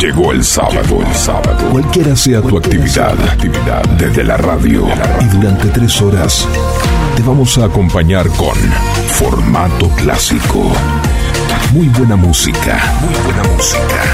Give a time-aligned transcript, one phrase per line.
[0.00, 1.70] Llegó el sábado, el sábado.
[1.70, 4.86] Cualquiera sea tu actividad, actividad desde la radio
[5.20, 6.46] y durante tres horas
[7.16, 8.54] te vamos a acompañar con
[9.08, 10.70] formato clásico.
[11.72, 14.04] Muy buena música, muy buena música.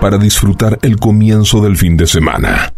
[0.00, 2.72] Para disfrutar el comienzo del fin de semana.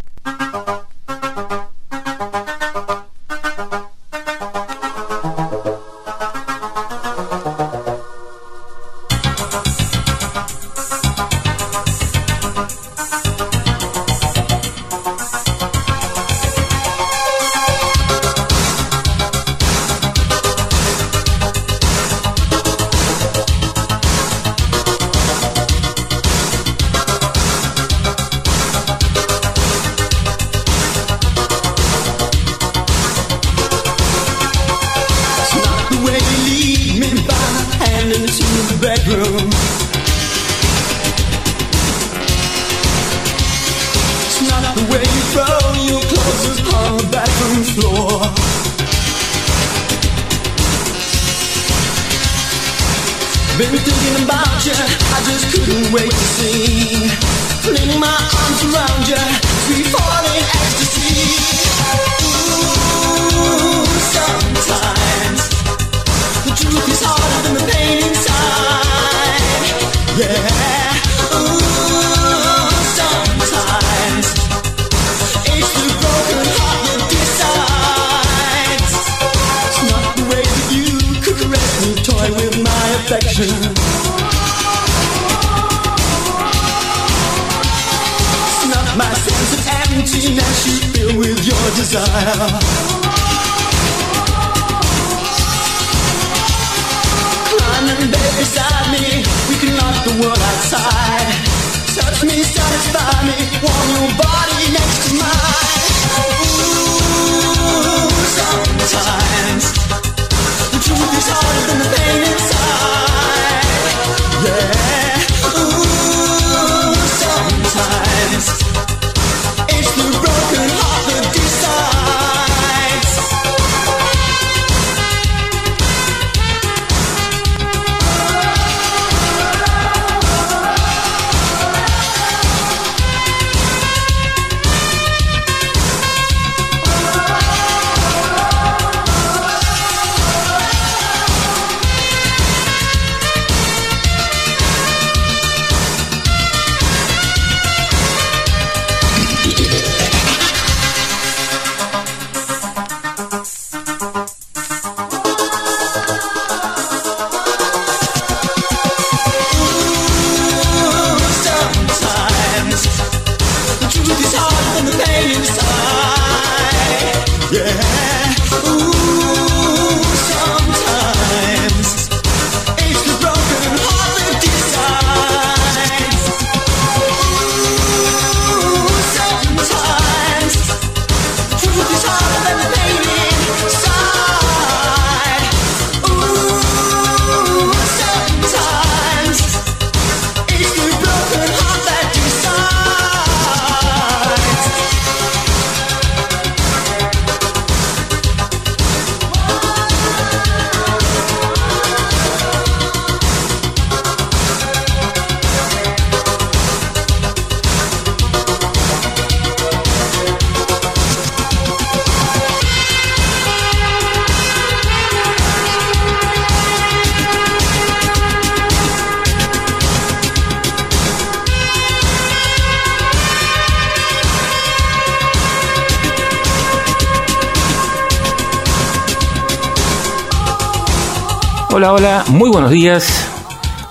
[232.53, 233.27] Buenos días,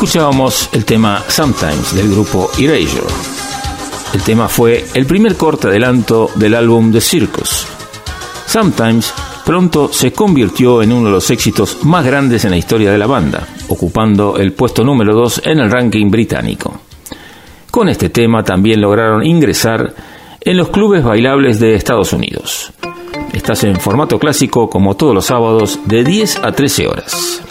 [0.00, 3.12] Escuchábamos el tema Sometimes del grupo Erasure.
[4.14, 7.66] El tema fue el primer corte adelanto del álbum The Circus.
[8.46, 9.12] Sometimes
[9.44, 13.06] pronto se convirtió en uno de los éxitos más grandes en la historia de la
[13.06, 16.80] banda, ocupando el puesto número 2 en el ranking británico.
[17.70, 19.94] Con este tema también lograron ingresar
[20.40, 22.72] en los clubes bailables de Estados Unidos.
[23.34, 27.42] Estás en formato clásico como todos los sábados de 10 a 13 horas.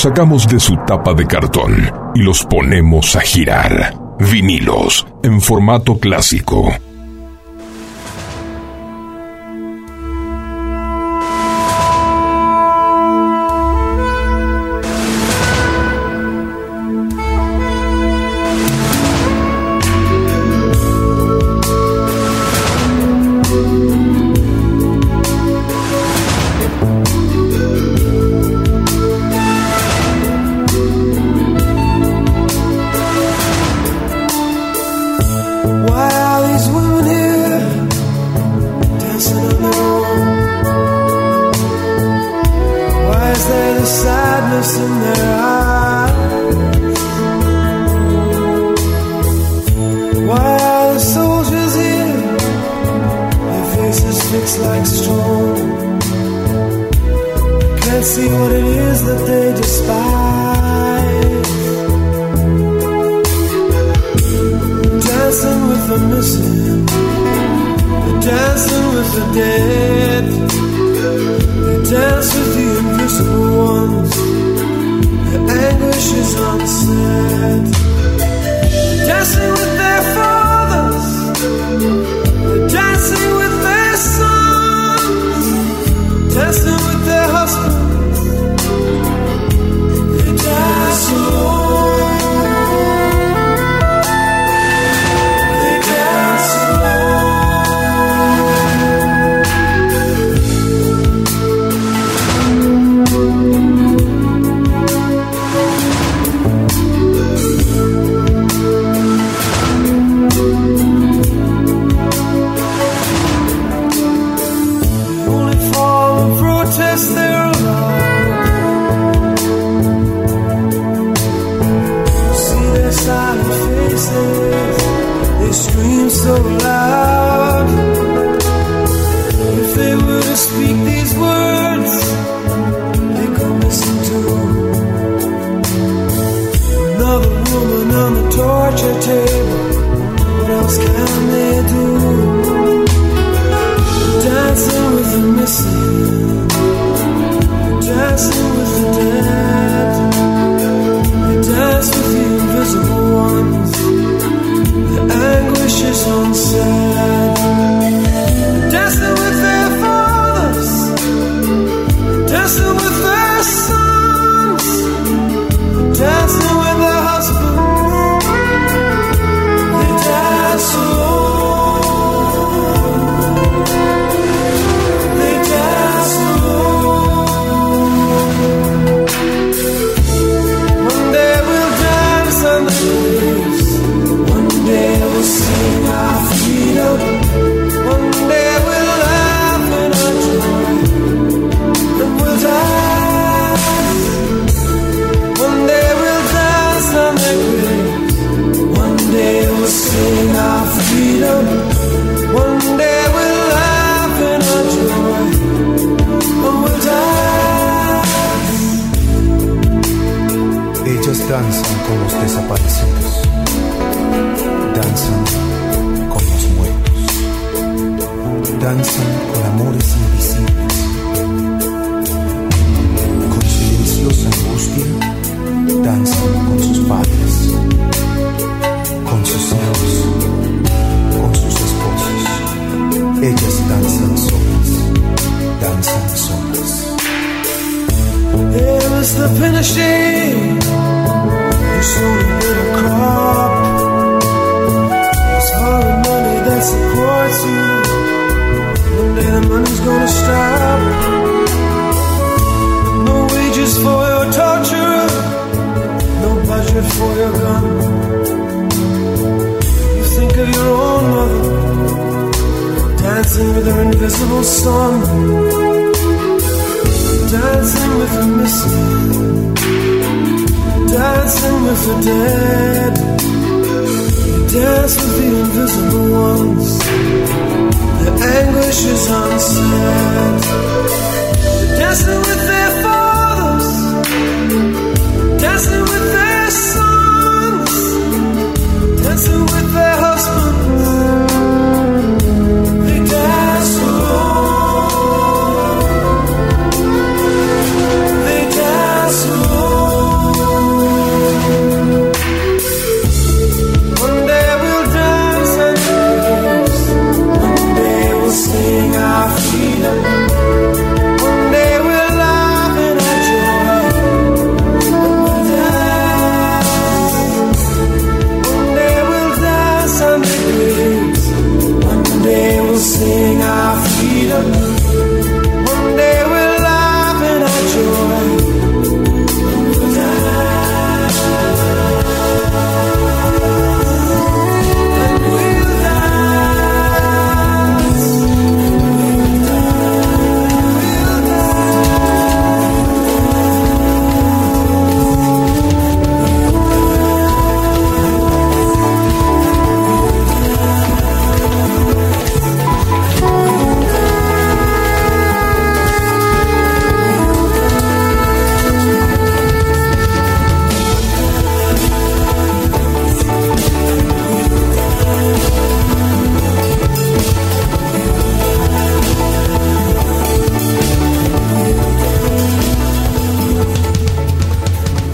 [0.00, 3.94] Sacamos de su tapa de cartón y los ponemos a girar.
[4.18, 6.72] Vinilos en formato clásico.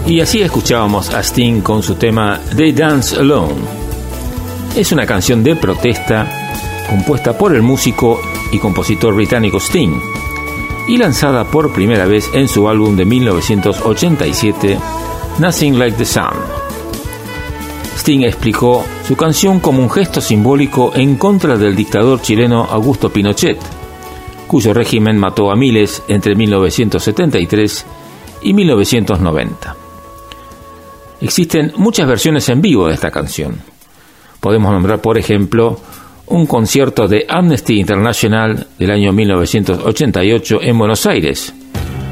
[0.07, 3.55] Y así escuchábamos a Sting con su tema They Dance Alone.
[4.73, 6.25] Es una canción de protesta
[6.89, 8.21] compuesta por el músico
[8.53, 9.99] y compositor británico Sting
[10.87, 14.77] y lanzada por primera vez en su álbum de 1987
[15.39, 16.31] Nothing Like the Sun.
[17.97, 23.59] Sting explicó su canción como un gesto simbólico en contra del dictador chileno Augusto Pinochet,
[24.47, 27.85] cuyo régimen mató a miles entre 1973
[28.43, 29.86] y 1990.
[31.21, 33.57] Existen muchas versiones en vivo de esta canción.
[34.39, 35.79] Podemos nombrar, por ejemplo,
[36.27, 41.53] un concierto de Amnesty International del año 1988 en Buenos Aires,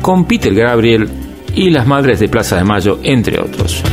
[0.02, 1.08] con Peter Gabriel
[1.54, 3.84] y las Madres de Plaza de Mayo, entre otros.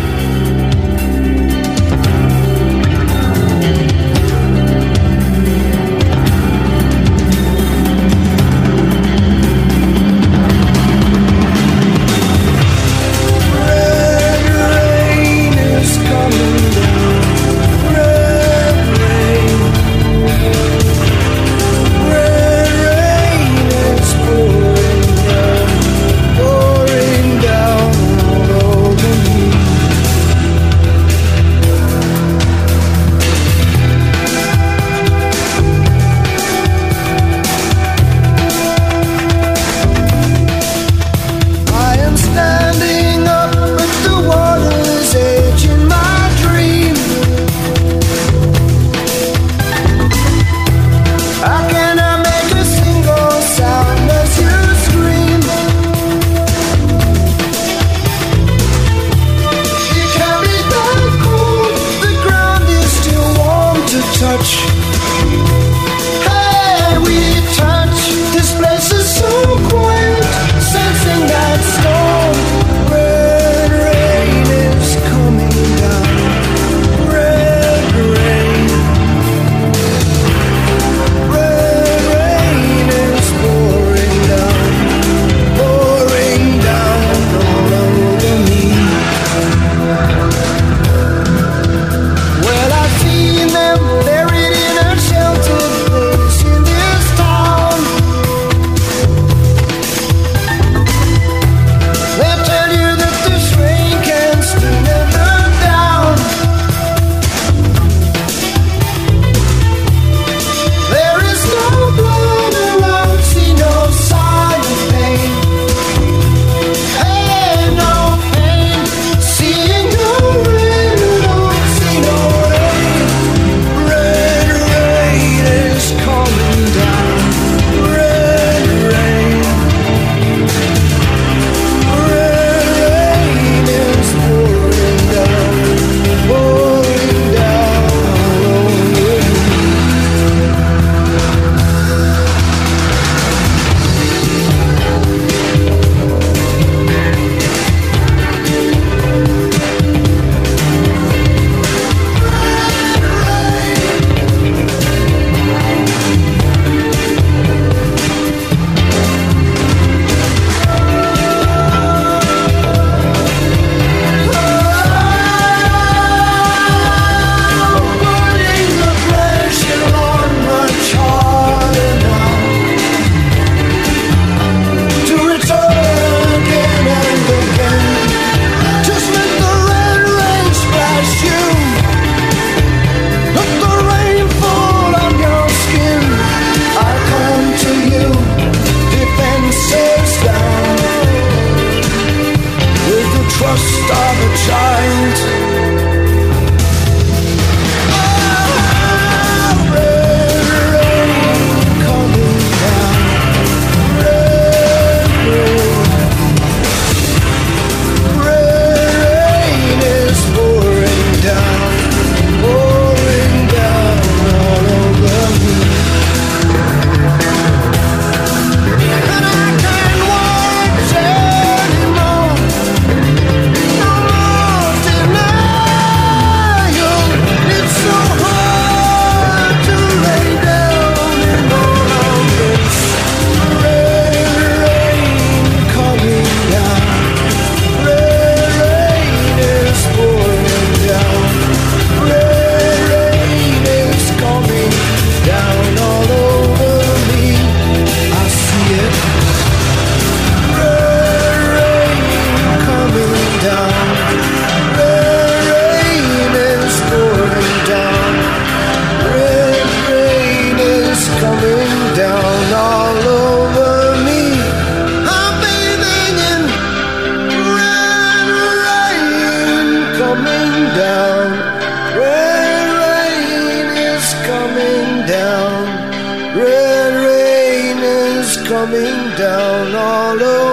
[278.63, 280.52] Coming down all over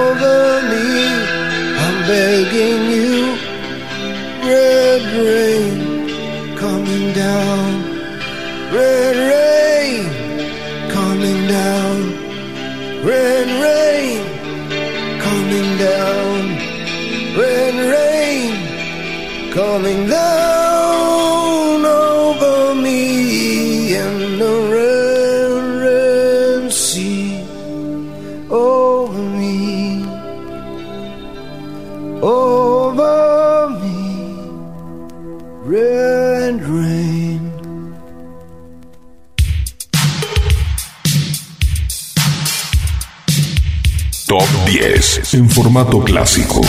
[45.33, 46.61] en formato clásico.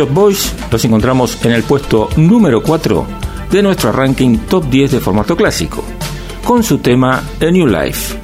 [0.00, 3.06] Shop Boys los encontramos en el puesto número 4
[3.50, 5.84] de nuestro ranking top 10 de formato clásico,
[6.42, 8.16] con su tema A New Life,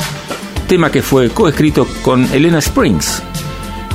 [0.66, 3.22] tema que fue coescrito con Elena Springs,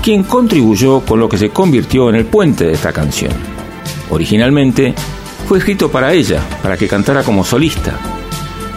[0.03, 3.33] quien contribuyó con lo que se convirtió en el puente de esta canción.
[4.11, 4.93] Originalmente
[5.47, 7.97] fue escrito para ella, para que cantara como solista,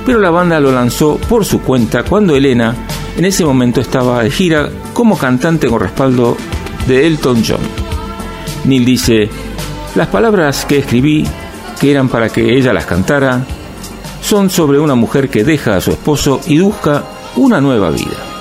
[0.07, 2.75] pero la banda lo lanzó por su cuenta cuando Elena
[3.19, 6.39] en ese momento estaba de gira como cantante con respaldo
[6.87, 7.84] de Elton John.
[8.65, 9.29] Neil dice,
[9.95, 11.27] las palabras que escribí,
[11.81, 13.45] que eran para que ella las cantara,
[14.23, 17.05] son sobre una mujer que deja a su esposo y busca
[17.37, 18.34] una nueva vida.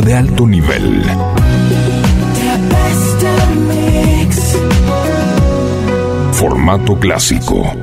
[0.00, 1.02] de alto nivel.
[6.32, 7.73] Formato clásico.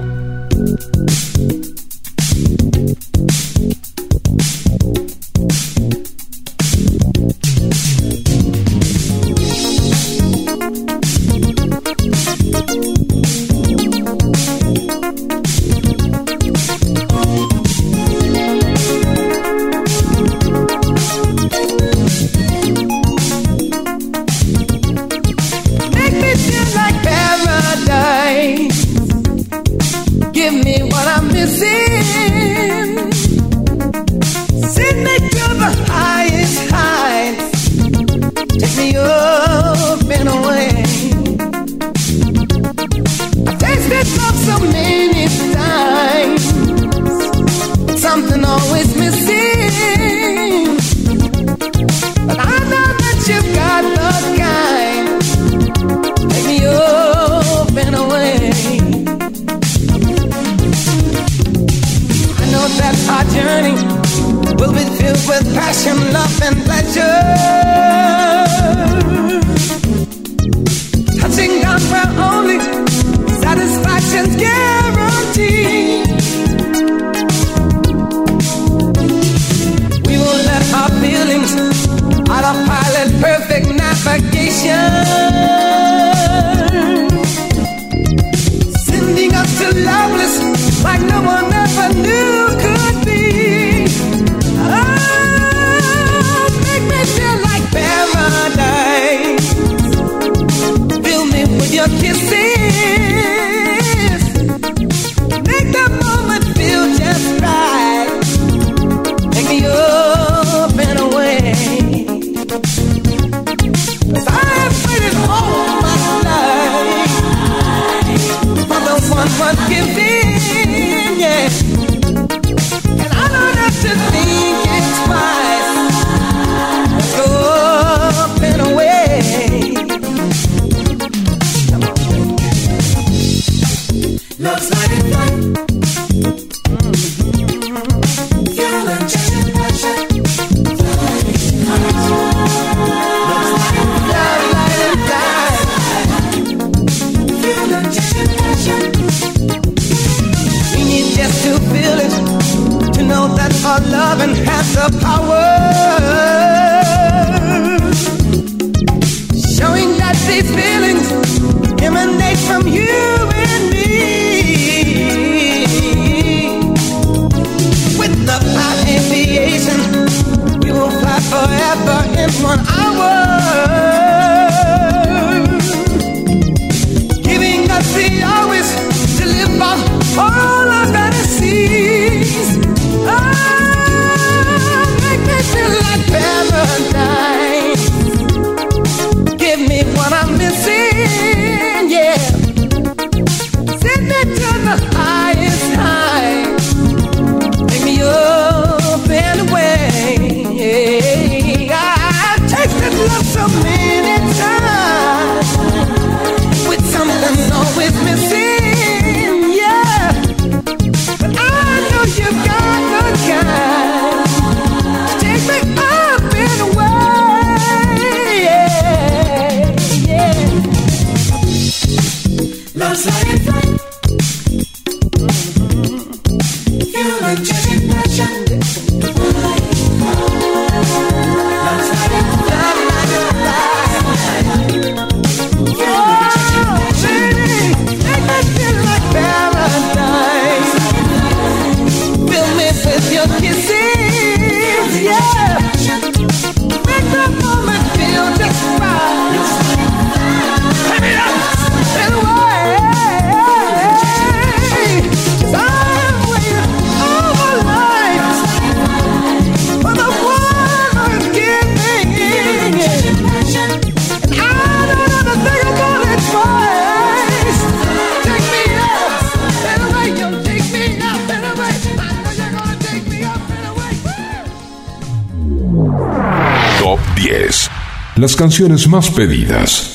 [278.88, 279.91] Más pedidas.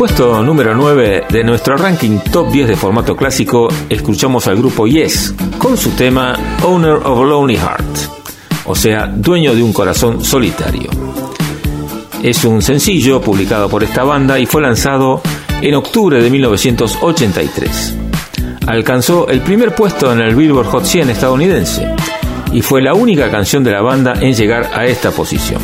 [0.00, 5.34] Puesto número 9 de nuestro ranking top 10 de formato clásico, escuchamos al grupo Yes
[5.58, 7.98] con su tema Owner of a Lonely Heart,
[8.64, 10.88] o sea, dueño de un corazón solitario.
[12.22, 15.20] Es un sencillo publicado por esta banda y fue lanzado
[15.60, 17.96] en octubre de 1983.
[18.68, 21.94] Alcanzó el primer puesto en el Billboard Hot 100 estadounidense
[22.54, 25.60] y fue la única canción de la banda en llegar a esta posición.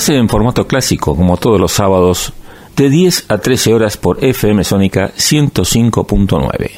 [0.00, 2.32] Estás en formato clásico, como todos los sábados,
[2.74, 6.70] de 10 a 13 horas por FM Sónica 105.9.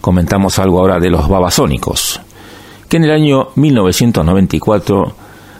[0.00, 2.20] Comentamos algo ahora de los babasónicos,
[2.88, 5.14] que en el año 1994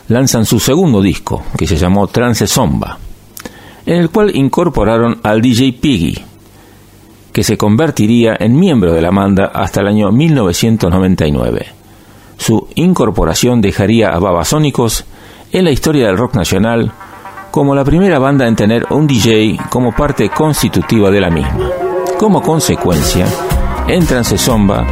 [0.09, 2.99] lanzan su segundo disco, que se llamó Trance Zomba,
[3.86, 6.18] en el cual incorporaron al DJ Piggy,
[7.32, 11.66] que se convertiría en miembro de la banda hasta el año 1999.
[12.36, 15.05] Su incorporación dejaría a Babasónicos
[15.53, 16.92] en la historia del rock nacional
[17.51, 21.68] como la primera banda en tener un DJ como parte constitutiva de la misma.
[22.18, 23.26] Como consecuencia,
[23.88, 24.86] en Trance Zomba,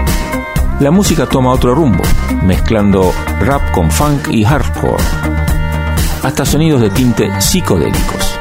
[0.80, 2.02] la música toma otro rumbo,
[2.42, 5.02] mezclando rap con funk y hardcore,
[6.22, 8.38] hasta sonidos de tinte psicodélicos.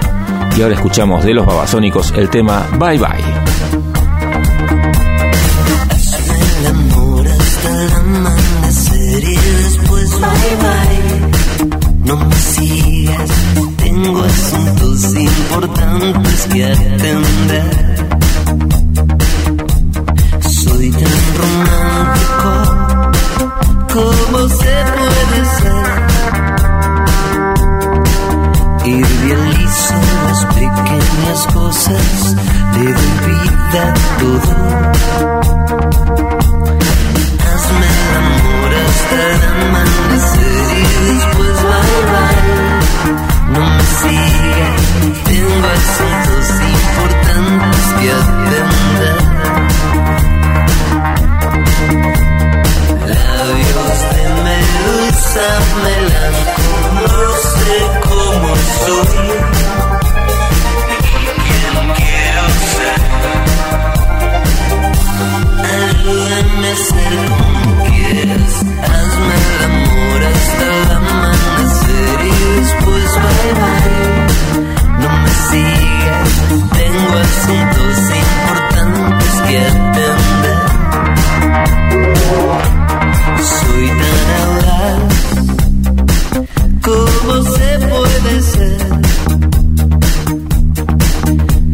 [0.57, 3.23] Y ahora escuchamos de los babasónicos el tema bye bye.
[12.07, 13.29] No me sigas,
[13.75, 17.97] tengo asuntos importantes que atender.
[20.49, 22.49] Soy tan romántico,
[23.93, 25.87] ¿cómo se puede ser?
[28.85, 29.95] Idealizo
[30.27, 32.35] las pequeñas cosas,
[32.77, 33.83] le doy vida
[34.19, 34.51] todo.
[37.51, 40.66] Hazme el amor hasta el amanecer
[43.99, 44.81] sigas,
[45.25, 49.17] tengo asuntos importantes que atender.
[53.07, 55.47] Labios de medusa
[76.79, 80.65] tengo asuntos importantes que atender.
[83.57, 84.99] Soy tan audaz,
[86.81, 88.81] ¿cómo se puede ser?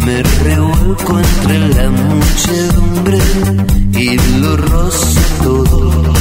[0.06, 3.20] Me revuelco entre la muchedumbre
[3.94, 6.13] y lo rozo todo.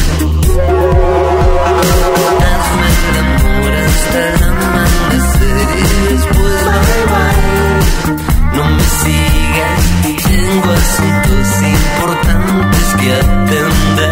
[9.02, 14.11] Sigas, tengo asuntos importantes que atender.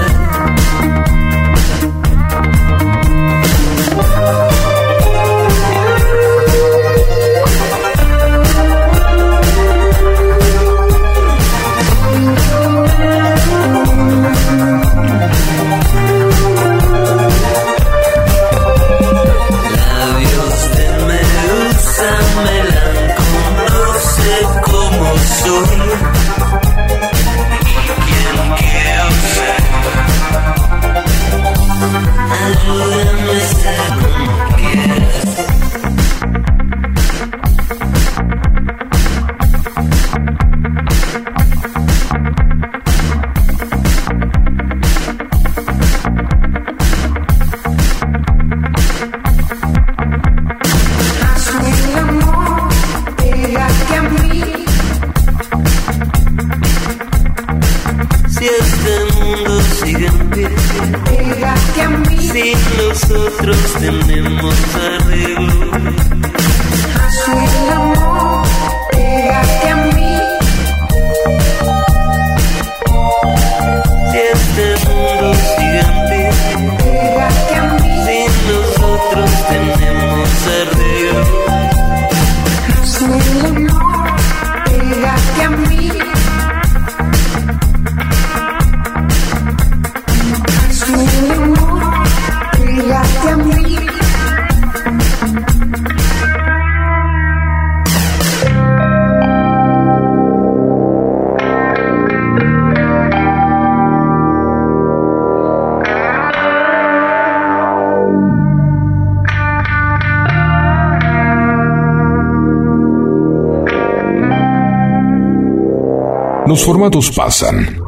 [116.80, 117.78] Formatos pasan.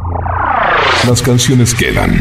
[1.09, 2.21] Las canciones quedan.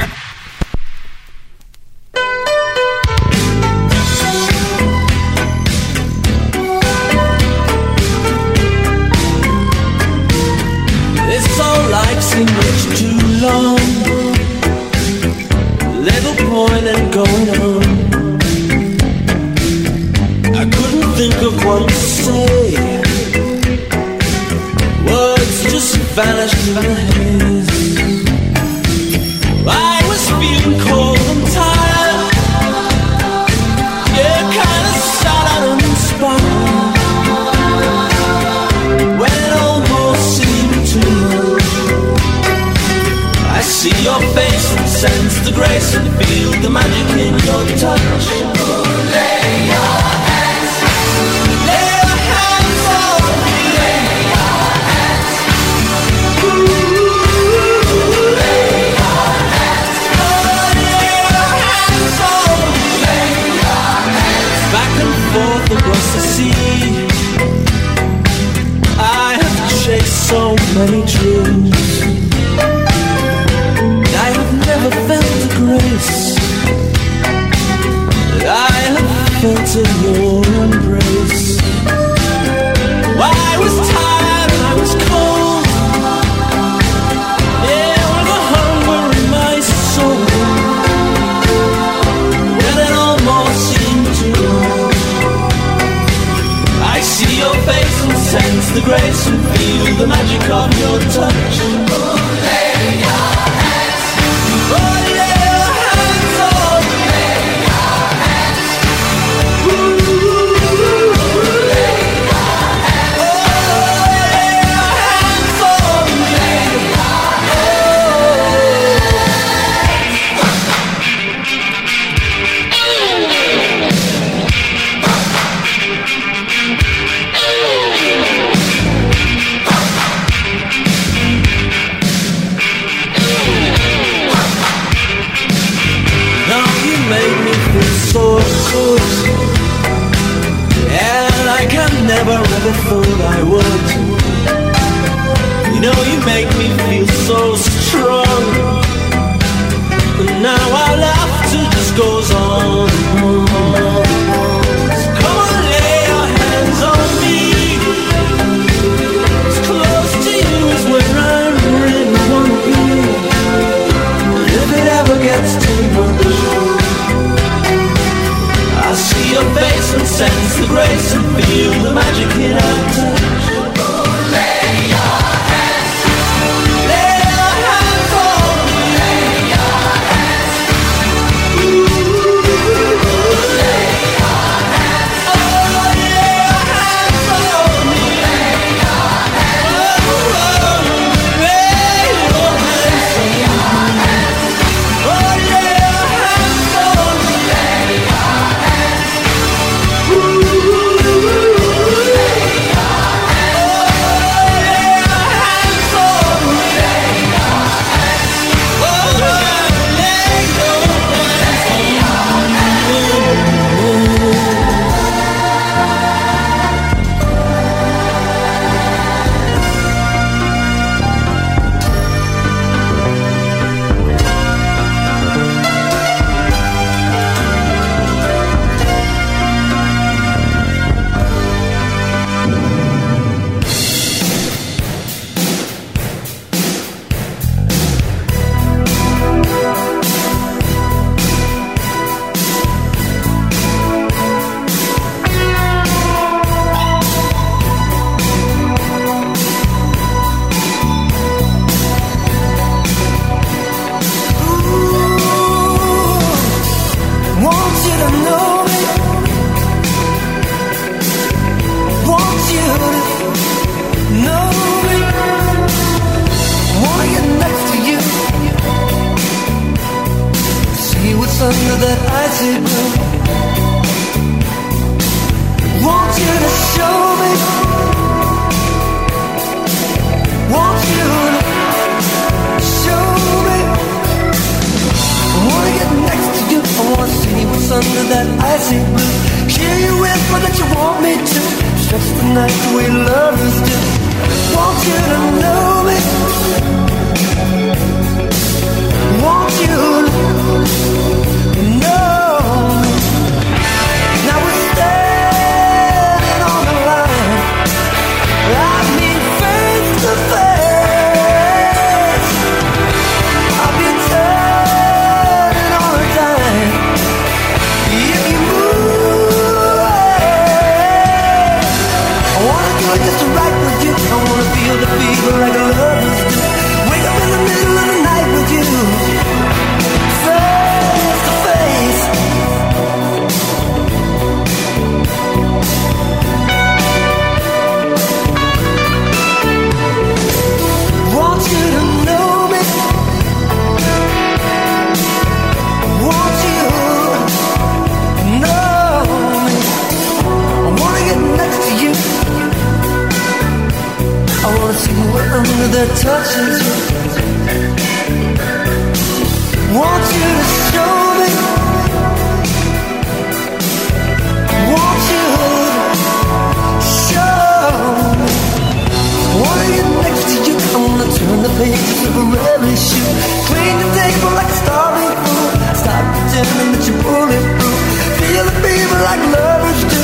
[372.72, 373.08] Issue.
[373.52, 375.50] Clean the table like a starving fool.
[375.76, 377.82] Stop pretending that you're bulletproof.
[378.20, 380.02] Feel the fever like lovers do.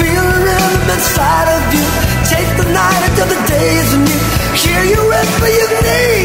[0.00, 1.86] Feel the rhythm inside of you.
[2.28, 4.22] Take the night until the day is new.
[4.62, 6.19] Hear you whisper you need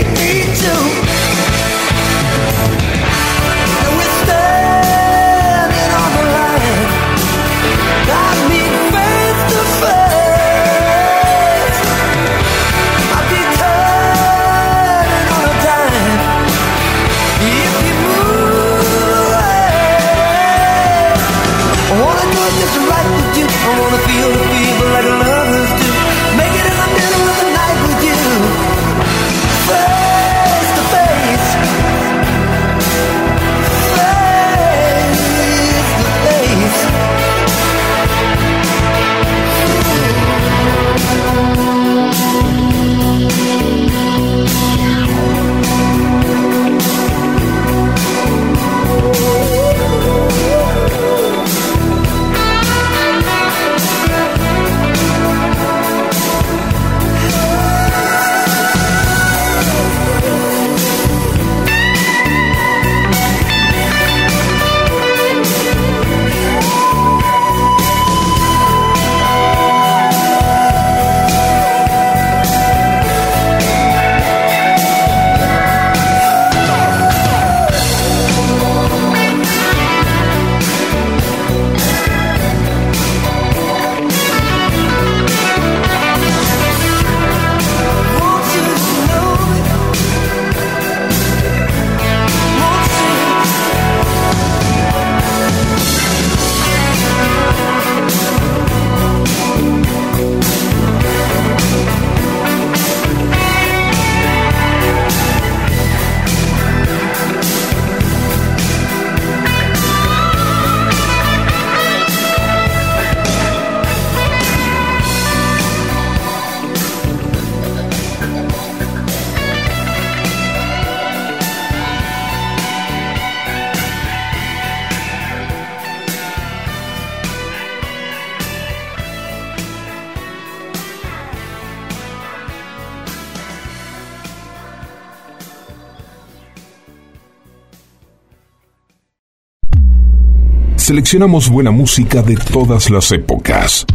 [140.95, 143.85] Seleccionamos buena música de todas las épocas.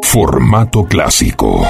[0.00, 1.66] Formato clásico.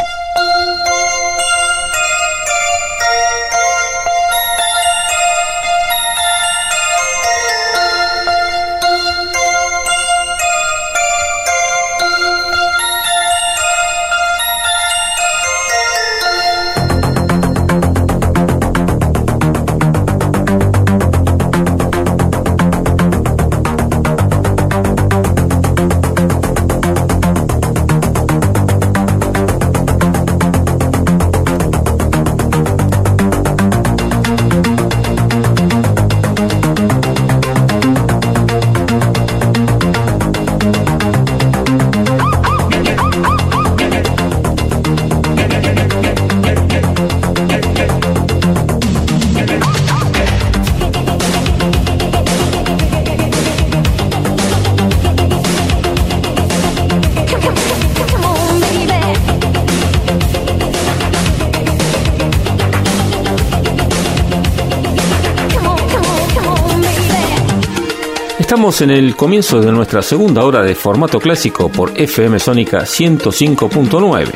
[68.74, 74.32] Estamos en el comienzo de nuestra segunda hora de formato clásico por FM Sónica 105.9.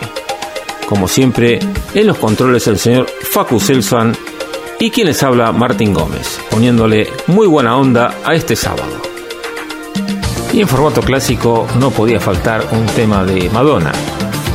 [0.89, 1.59] Como siempre,
[1.93, 4.16] en los controles el señor Facu Selsan
[4.78, 9.03] y quien les habla Martín Gómez, poniéndole muy buena onda a este sábado.
[10.53, 13.91] Y en formato clásico no podía faltar un tema de Madonna.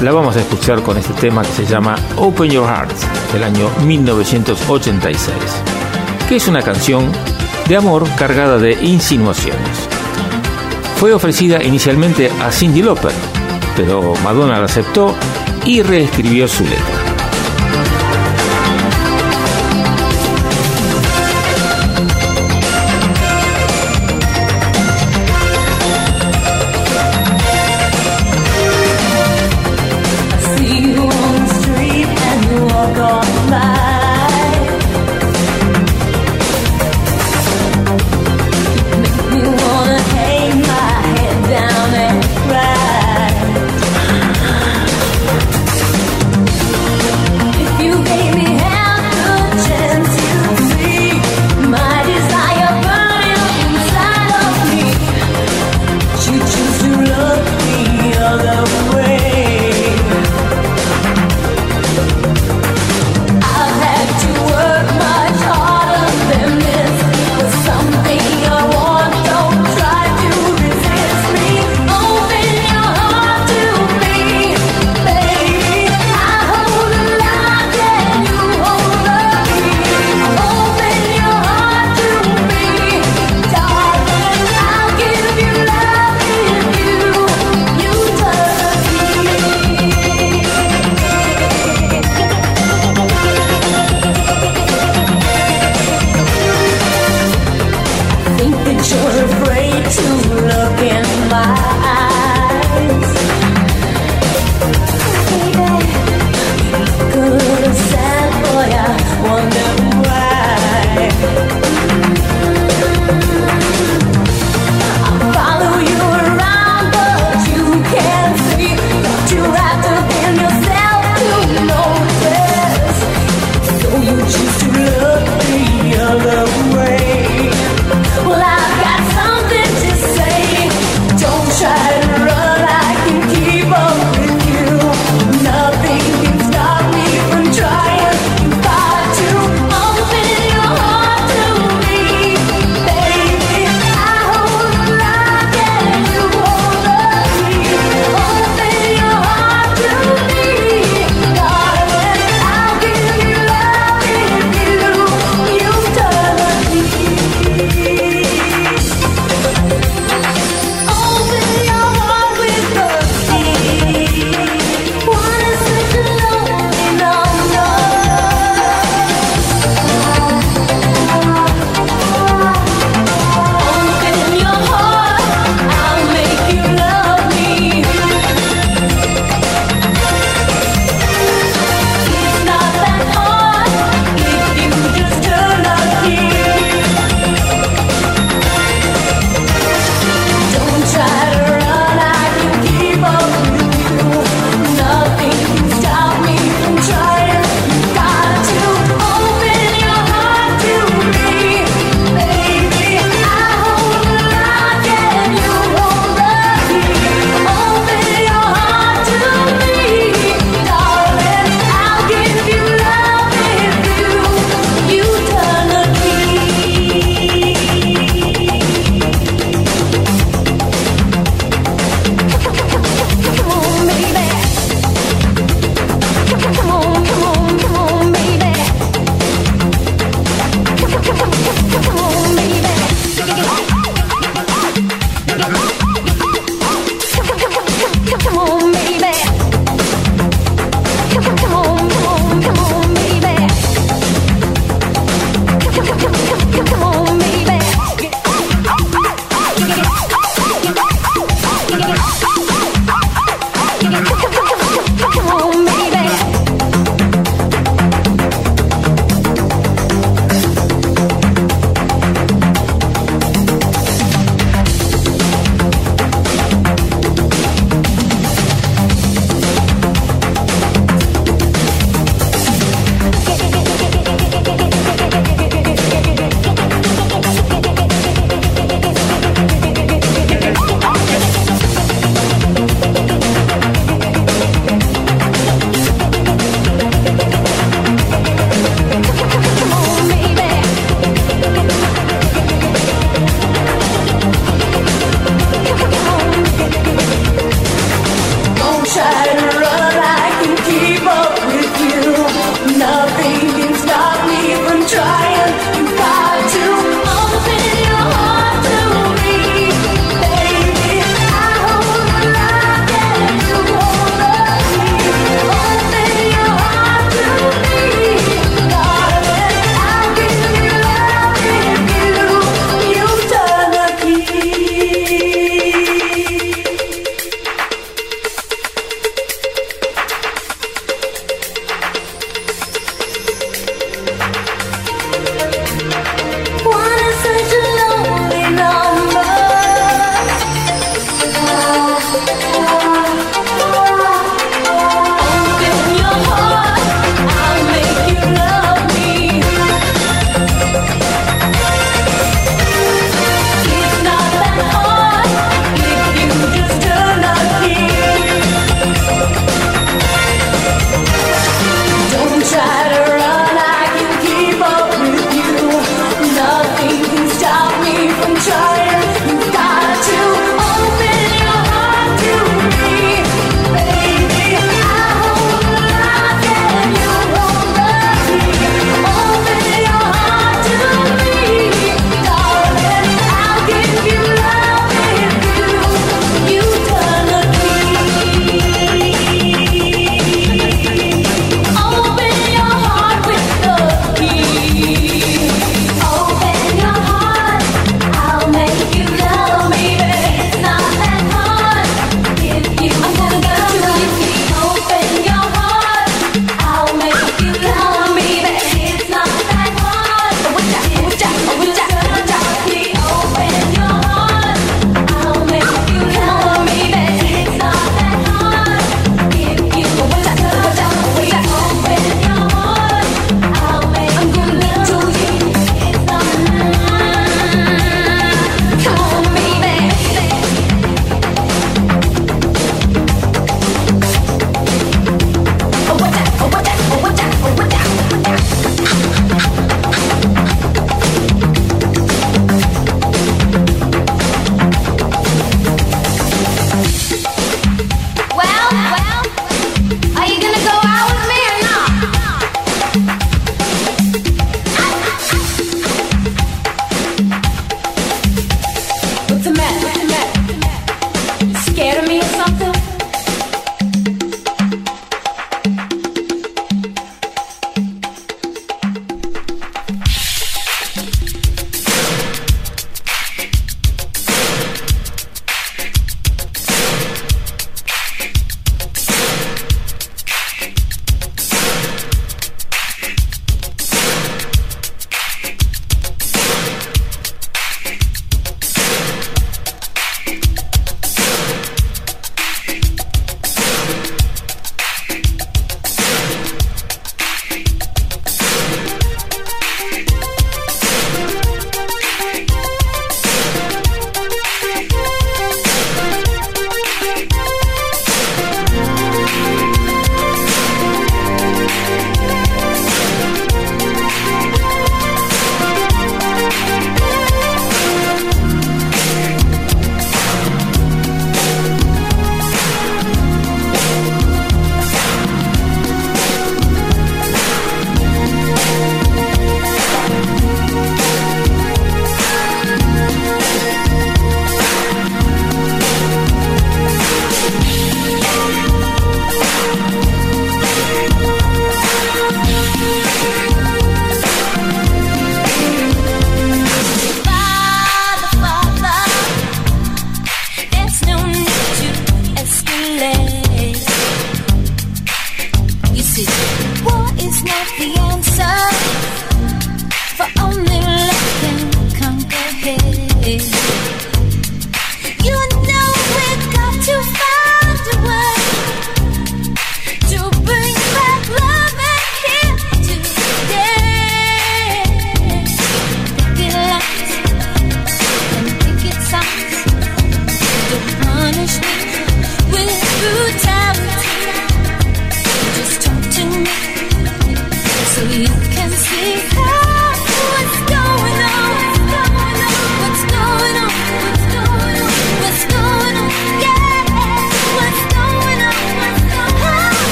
[0.00, 2.94] La vamos a escuchar con este tema que se llama Open Your Heart
[3.34, 5.36] del año 1986,
[6.30, 7.12] que es una canción
[7.68, 9.88] de amor cargada de insinuaciones.
[10.96, 13.12] Fue ofrecida inicialmente a Cindy Lauper,
[13.76, 15.14] pero Madonna la aceptó
[15.64, 16.95] y reescribió su letra.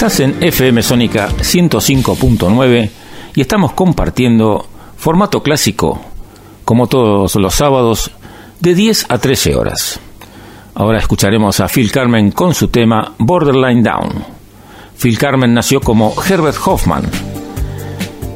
[0.00, 2.90] Estás en FM Sónica 105.9
[3.34, 4.66] y estamos compartiendo
[4.96, 6.00] formato clásico,
[6.64, 8.10] como todos los sábados,
[8.60, 10.00] de 10 a 13 horas.
[10.74, 14.24] Ahora escucharemos a Phil Carmen con su tema Borderline Down.
[14.98, 17.02] Phil Carmen nació como Herbert Hoffman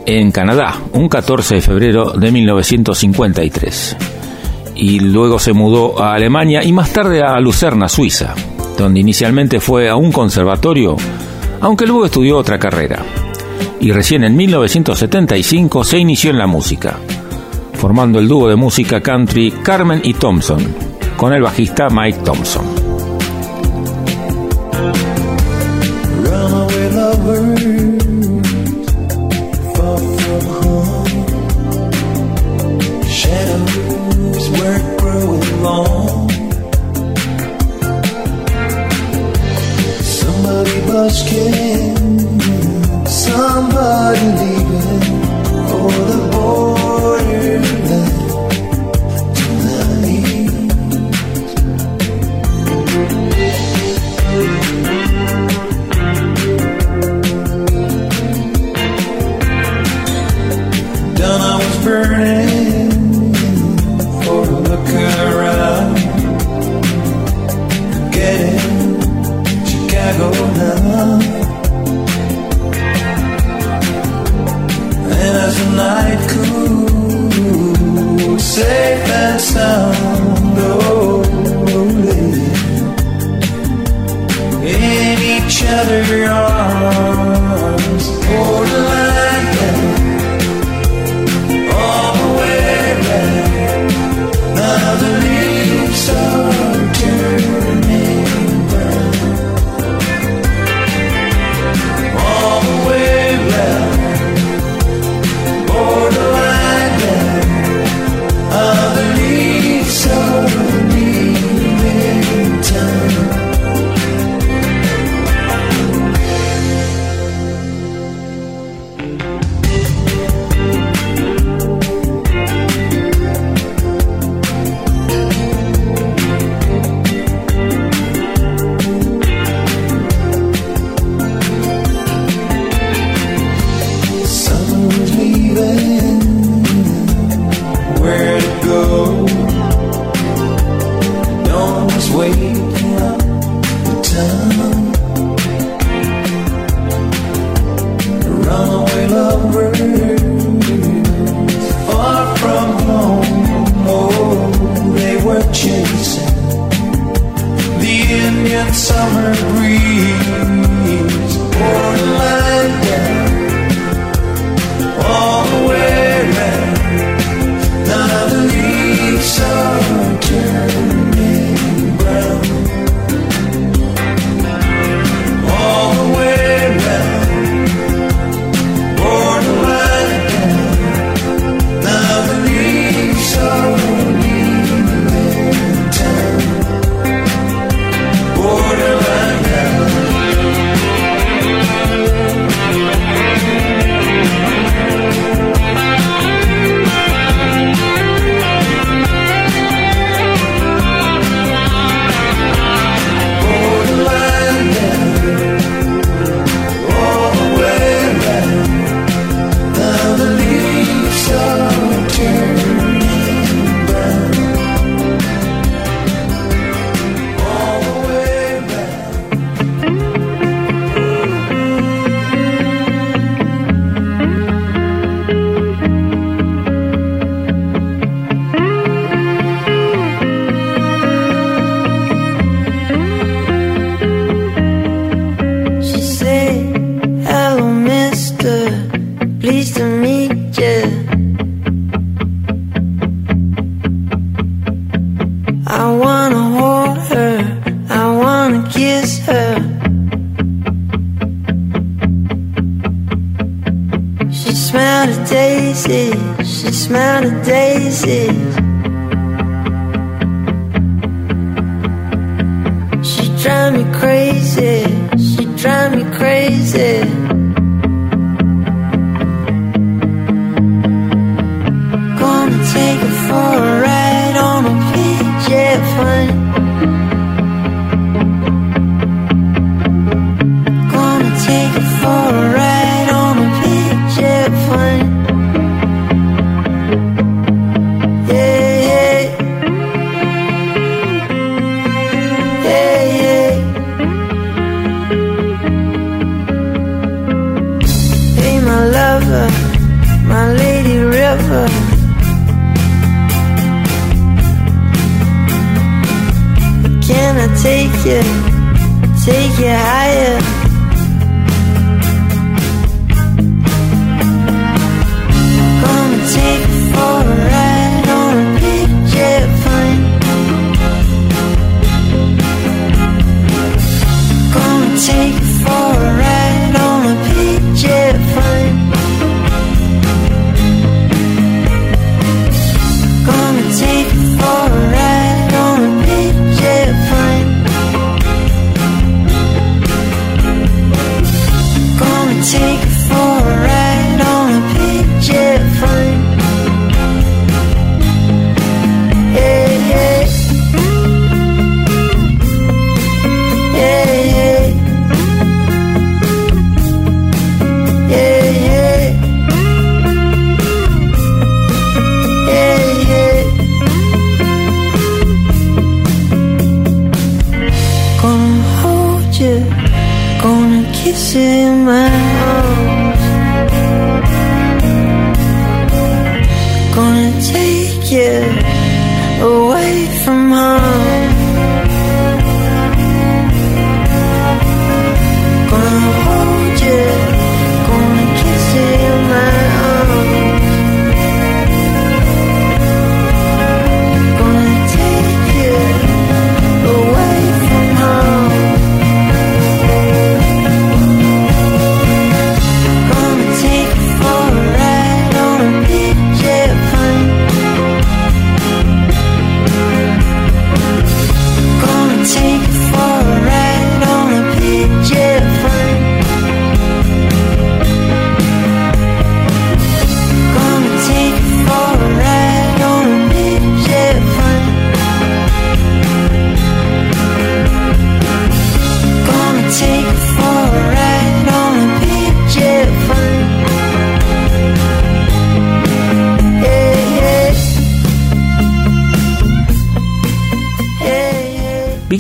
[0.05, 3.97] en Canadá, un 14 de febrero de 1953.
[4.75, 8.35] Y luego se mudó a Alemania y más tarde a Lucerna, Suiza,
[8.77, 10.97] donde inicialmente fue a un conservatorio,
[11.65, 13.03] aunque luego estudió otra carrera.
[13.81, 16.99] Y recién en 1975 se inició en la música,
[17.73, 20.63] formando el dúo de música country Carmen y Thompson,
[21.17, 22.74] con el bajista Mike Thompson.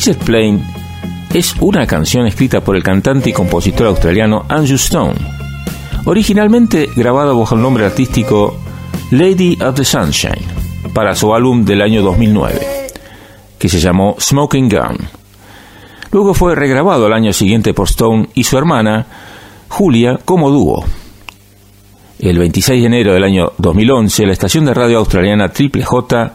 [0.05, 0.60] Jet Plane
[1.32, 5.14] es una canción escrita por el cantante y compositor australiano Andrew Stone,
[6.05, 8.55] originalmente grabada bajo el nombre artístico
[9.12, 10.44] Lady of the Sunshine
[10.93, 12.89] para su álbum del año 2009,
[13.59, 14.98] que se llamó Smoking Gun.
[16.10, 19.06] Luego fue regrabado al año siguiente por Stone y su hermana
[19.70, 20.85] Julia como dúo.
[22.18, 26.35] El 26 de enero del año 2011, la estación de radio australiana Triple J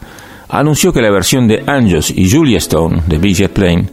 [0.50, 3.88] anunció que la versión de Angus y Julia Stone de Jet Plane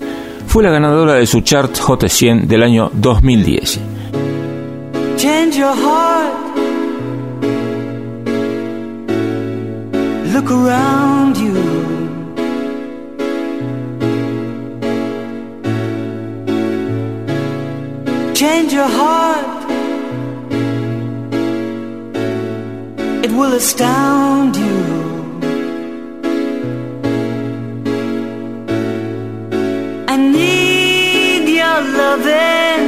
[0.48, 3.80] fue la ganadora de su chart Hot 100 del año 2010.
[5.18, 6.34] Change your heart.
[10.34, 11.54] Look around you.
[18.34, 19.66] Change your heart.
[23.24, 24.97] It will astound you.
[32.18, 32.88] Loving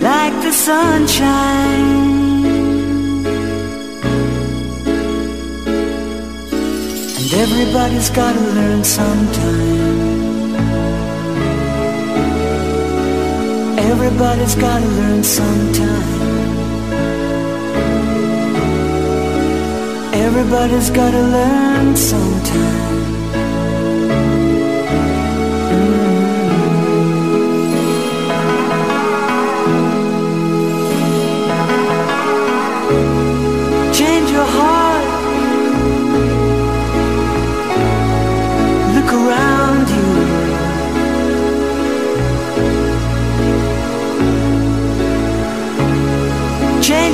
[0.00, 2.02] like the sunshine.
[7.18, 10.12] And everybody's gotta learn sometime.
[13.78, 16.20] Everybody's gotta learn sometime.
[20.14, 23.01] Everybody's gotta learn sometime.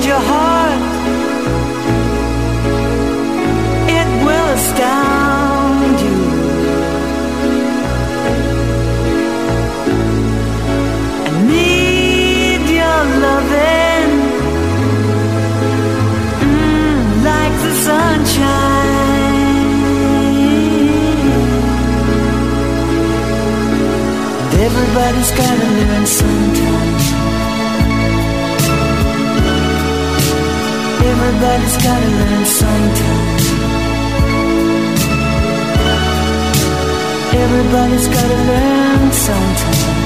[0.08, 0.82] Your heart.
[3.98, 6.18] It will astound you.
[11.26, 14.10] I need your loving.
[16.48, 19.38] Mm, like the sunshine.
[24.66, 26.97] Everybody's gotta learn sometime.
[31.20, 33.28] Everybody's gotta learn sometime.
[37.34, 39.97] Everybody's gotta learn sometime.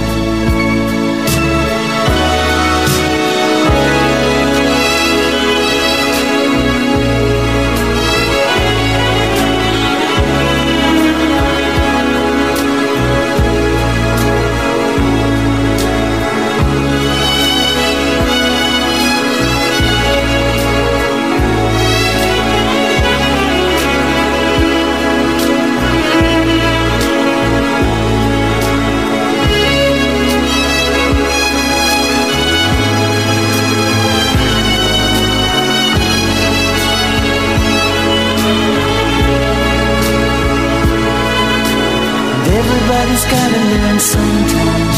[42.93, 44.91] Everybody's gotta learn sometime.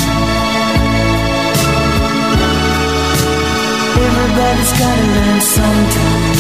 [4.05, 6.35] Everybody's gotta learn sometime.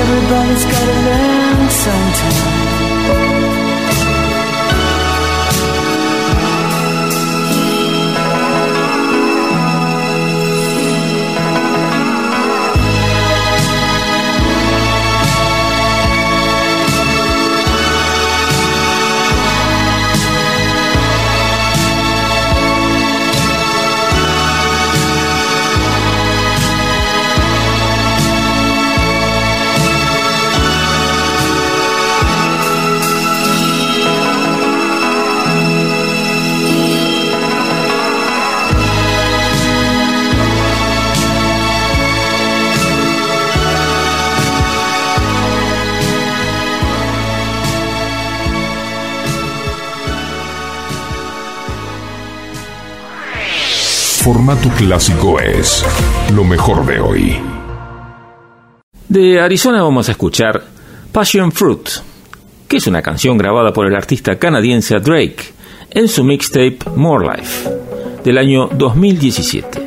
[0.00, 3.55] Everybody's gotta learn sometime.
[54.26, 55.86] Formato clásico es
[56.34, 57.36] lo mejor de hoy.
[59.08, 60.64] De Arizona vamos a escuchar
[61.12, 61.88] Passion Fruit,
[62.66, 65.44] que es una canción grabada por el artista canadiense Drake
[65.92, 67.70] en su mixtape More Life
[68.24, 69.86] del año 2017.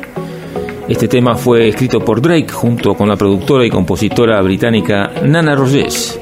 [0.88, 6.18] Este tema fue escrito por Drake junto con la productora y compositora británica Nana Rogers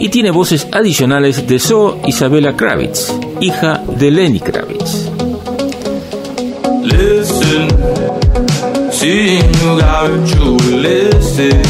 [0.00, 5.05] y tiene voces adicionales de Zoe Isabella Kravitz, hija de Lenny Kravitz.
[9.06, 10.10] Seeing you got
[10.86, 11.62] listen.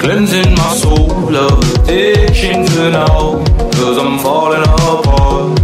[0.00, 3.42] Cleansing my soul of addiction for now,
[3.76, 5.56] cause I'm falling apart.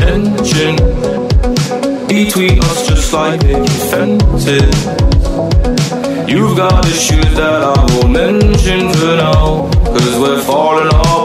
[0.00, 0.74] Tension
[2.08, 3.58] between us just like a
[3.90, 4.78] fences.
[6.30, 11.19] You've got issues that I won't mention for now, cause we're falling apart.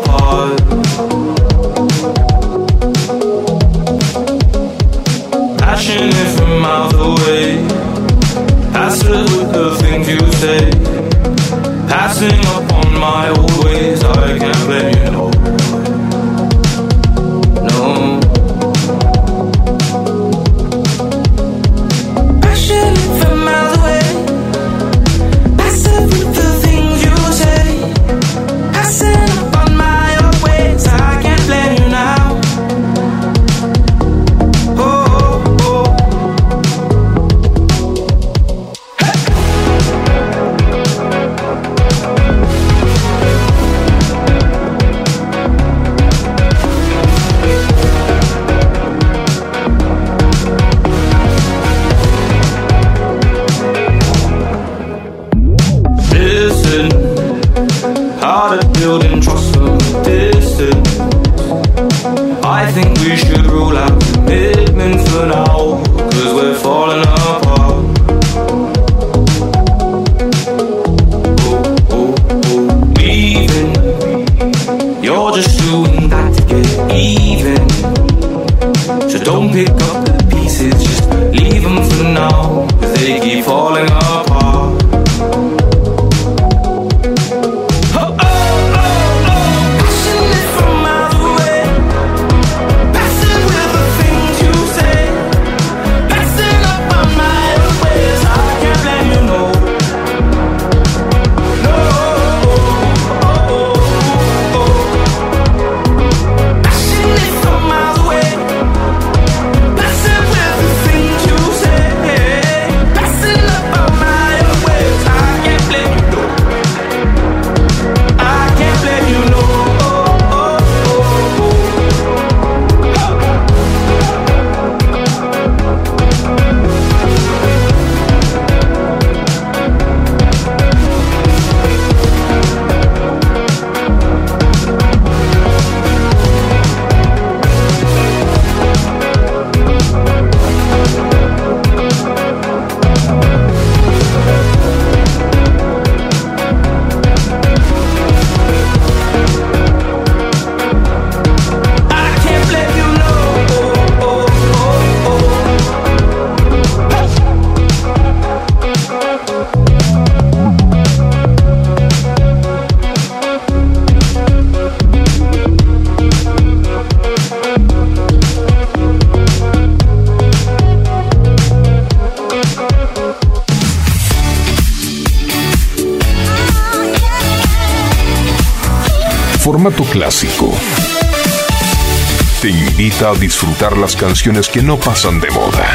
[183.25, 185.65] Disfrutar las canciones que no pasan de moda.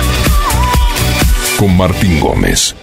[1.59, 2.77] Con Martín Gómez.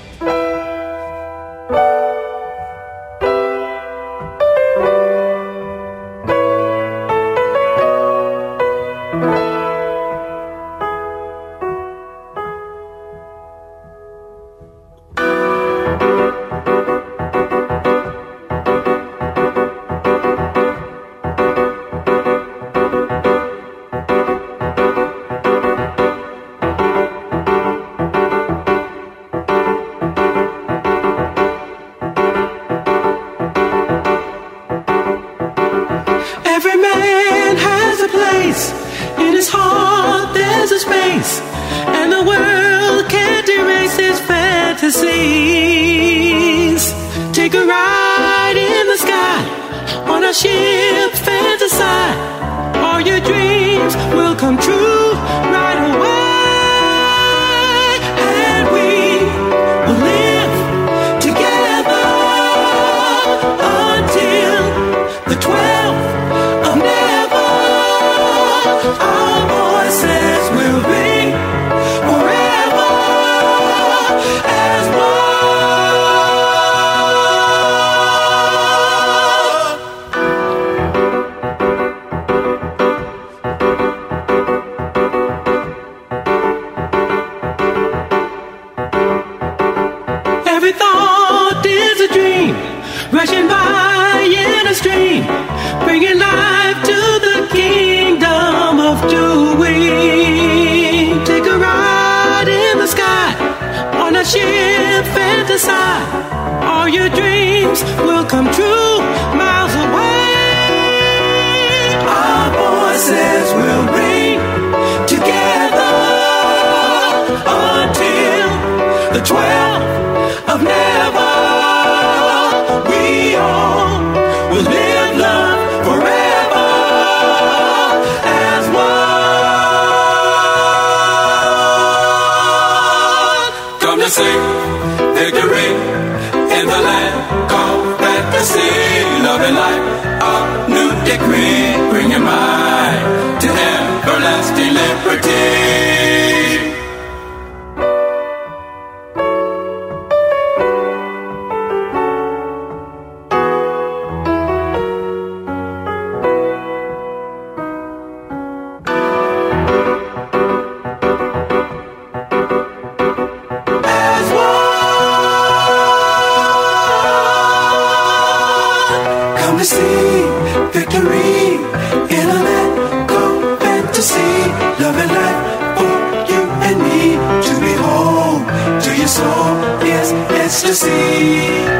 [176.77, 177.17] Me
[177.47, 178.41] to behold.
[178.83, 180.11] To your soul is
[180.43, 180.89] ecstasy.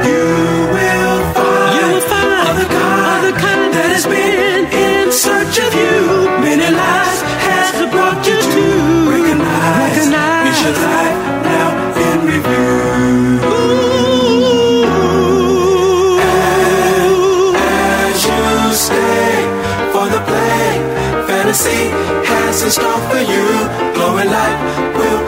[0.08, 0.24] You
[0.76, 4.47] will find, you will find other kind, other kind that has been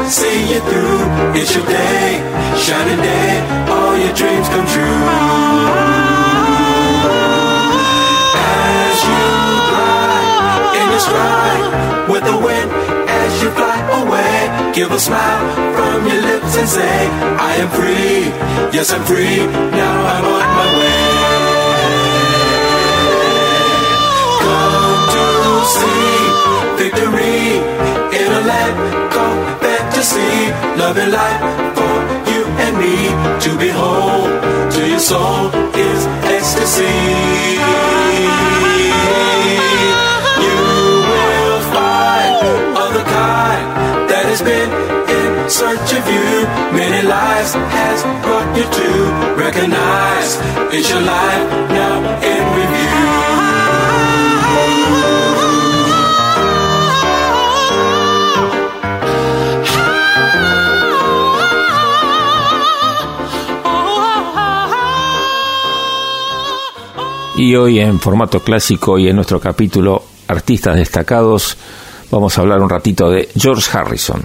[0.10, 1.02] see you through.
[1.38, 2.18] It's your day,
[2.58, 3.32] shining day,
[3.70, 5.00] all your dreams come true.
[8.34, 9.26] As you
[9.70, 12.70] glide in your stride with the wind
[13.08, 15.46] as you fly away, give a smile
[15.78, 16.98] from your lips and say,
[17.38, 18.34] I am free.
[18.76, 19.46] Yes, I'm free.
[19.46, 21.30] Now I'm on my way.
[24.42, 25.26] Come to
[25.78, 26.10] see
[26.82, 27.62] victory
[28.20, 28.78] in a land
[29.14, 29.69] called
[30.00, 30.80] fantasy.
[30.80, 31.42] Love and life
[31.76, 31.96] for
[32.32, 32.96] you and me
[33.44, 34.30] to behold.
[34.74, 36.02] To your soul is
[36.36, 36.84] ecstasy.
[40.46, 40.60] You
[41.12, 42.34] will find
[42.78, 44.70] other kind that has been
[45.18, 46.48] in search of you.
[46.72, 48.90] Many lives has brought you to
[49.36, 50.38] recognize
[50.74, 53.19] it's your life now in review.
[67.40, 71.56] Y hoy en formato clásico y en nuestro capítulo Artistas destacados
[72.12, 74.22] vamos a hablar un ratito de George Harrison,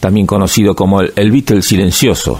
[0.00, 2.38] también conocido como el, el Beatle silencioso,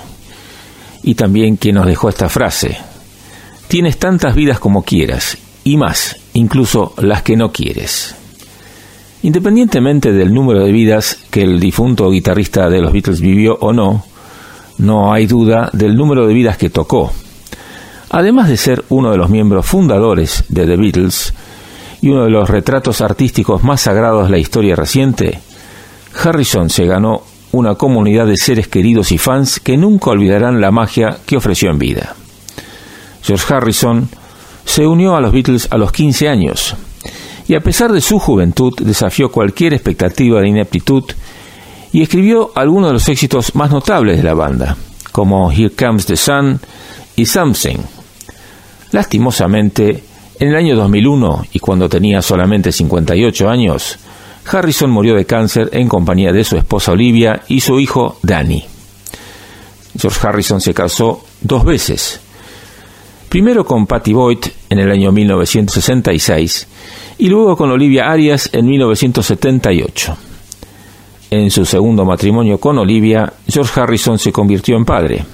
[1.03, 2.77] y también quien nos dejó esta frase,
[3.67, 8.15] tienes tantas vidas como quieras y más, incluso las que no quieres.
[9.23, 14.05] Independientemente del número de vidas que el difunto guitarrista de los Beatles vivió o no,
[14.77, 17.15] no hay duda del número de vidas que tocó.
[18.17, 21.35] Además de ser uno de los miembros fundadores de The Beatles
[22.01, 25.41] y uno de los retratos artísticos más sagrados de la historia reciente,
[26.23, 31.19] Harrison se ganó una comunidad de seres queridos y fans que nunca olvidarán la magia
[31.27, 32.15] que ofreció en vida.
[33.21, 34.09] George Harrison
[34.65, 36.77] se unió a los Beatles a los 15 años
[37.49, 41.03] y a pesar de su juventud desafió cualquier expectativa de ineptitud
[41.91, 44.77] y escribió algunos de los éxitos más notables de la banda,
[45.11, 46.61] como Here Comes the Sun
[47.17, 48.04] y Something.
[48.95, 50.05] Lastimosamente,
[50.39, 53.99] en el año 2001 y cuando tenía solamente 58 años,
[54.49, 58.63] Harrison murió de cáncer en compañía de su esposa Olivia y su hijo Danny.
[59.99, 62.21] George Harrison se casó dos veces.
[63.29, 66.69] Primero con Patty Boyd en el año 1966
[67.19, 70.17] y luego con Olivia Arias en 1978.
[71.33, 75.25] En su segundo matrimonio con Olivia, George Harrison se convirtió en padre.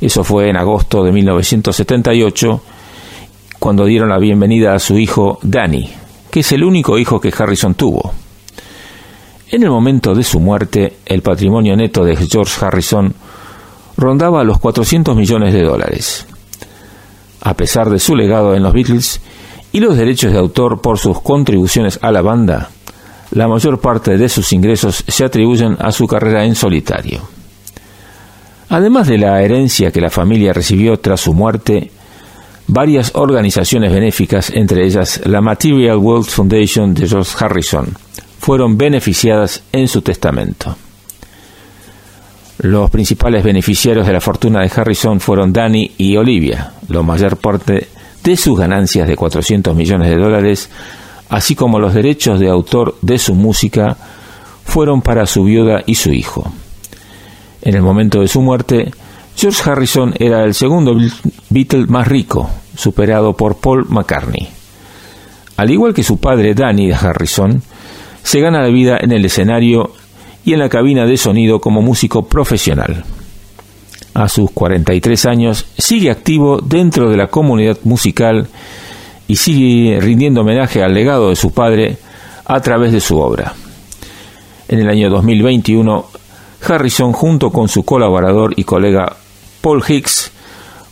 [0.00, 2.60] Eso fue en agosto de 1978,
[3.58, 5.88] cuando dieron la bienvenida a su hijo Danny,
[6.30, 8.12] que es el único hijo que Harrison tuvo.
[9.50, 13.14] En el momento de su muerte, el patrimonio neto de George Harrison
[13.96, 16.26] rondaba los 400 millones de dólares.
[17.40, 19.20] A pesar de su legado en los Beatles
[19.72, 22.70] y los derechos de autor por sus contribuciones a la banda,
[23.30, 27.35] la mayor parte de sus ingresos se atribuyen a su carrera en solitario.
[28.68, 31.90] Además de la herencia que la familia recibió tras su muerte,
[32.66, 37.86] varias organizaciones benéficas, entre ellas la Material World Foundation de George Harrison,
[38.40, 40.76] fueron beneficiadas en su testamento.
[42.58, 46.72] Los principales beneficiarios de la fortuna de Harrison fueron Danny y Olivia.
[46.88, 47.88] La mayor parte
[48.24, 50.70] de sus ganancias de 400 millones de dólares,
[51.28, 53.96] así como los derechos de autor de su música,
[54.64, 56.50] fueron para su viuda y su hijo.
[57.66, 58.92] En el momento de su muerte,
[59.36, 60.96] George Harrison era el segundo
[61.50, 64.48] Beatle más rico, superado por Paul McCartney.
[65.56, 67.60] Al igual que su padre Danny Harrison,
[68.22, 69.90] se gana la vida en el escenario
[70.44, 73.02] y en la cabina de sonido como músico profesional.
[74.14, 78.46] A sus 43 años sigue activo dentro de la comunidad musical
[79.26, 81.96] y sigue rindiendo homenaje al legado de su padre
[82.44, 83.54] a través de su obra.
[84.68, 86.15] En el año 2021,
[86.62, 89.16] Harrison, junto con su colaborador y colega
[89.60, 90.32] Paul Hicks,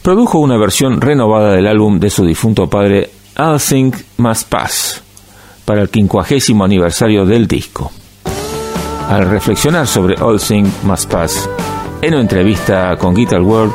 [0.02, 5.02] produjo una versión renovada del álbum de su difunto padre All Things Must Pass
[5.64, 7.90] para el quincuagésimo aniversario del disco.
[9.08, 11.48] Al reflexionar sobre All Things Must Pass
[12.02, 13.74] en una entrevista con Guitar World,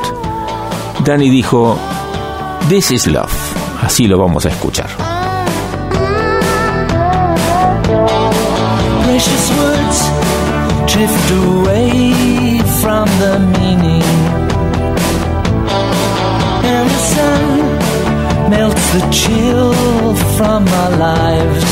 [1.04, 1.76] Danny dijo:
[2.68, 3.32] This is love.
[3.82, 4.88] Así lo vamos a escuchar.
[9.04, 10.19] Precious words
[10.92, 14.02] drift away from the meaning,
[16.72, 19.72] and the sun melts the chill
[20.36, 21.64] from our lives,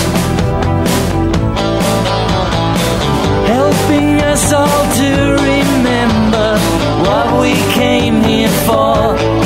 [3.48, 5.10] helping us all to
[5.52, 6.58] remember
[7.06, 9.37] what we came here for.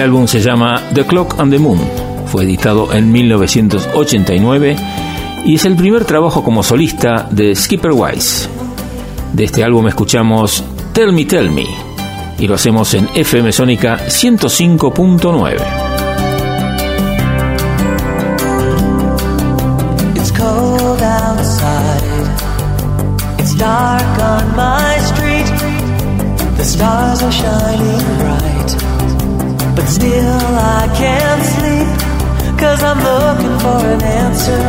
[0.00, 1.78] El álbum se llama The Clock and the Moon.
[2.24, 4.74] Fue editado en 1989
[5.44, 8.48] y es el primer trabajo como solista de Skipper Wise.
[9.34, 10.64] De este álbum escuchamos
[10.94, 11.66] Tell Me Tell Me
[12.38, 15.56] y lo hacemos en FM Sónica 105.9.
[20.16, 22.00] It's cold outside.
[23.38, 25.44] It's dark on my street.
[26.56, 28.29] The stars are shining bright.
[29.80, 30.36] But still
[30.76, 31.88] I can't sleep.
[32.60, 34.60] Cause I'm looking for an answer.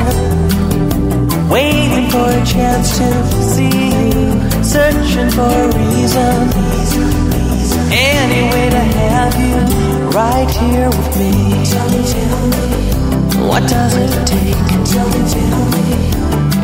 [1.52, 3.10] Waiting for a chance to
[3.52, 4.64] see you.
[4.64, 6.48] Searching for a reason.
[7.92, 9.56] Any way to have you
[10.16, 11.32] right here with me.
[11.66, 12.66] Tell me tell me
[13.50, 14.56] What does it take?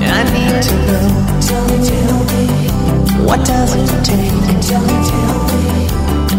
[0.07, 1.07] I need to know.
[1.47, 2.43] Tell it tell me
[3.27, 4.31] What does it take?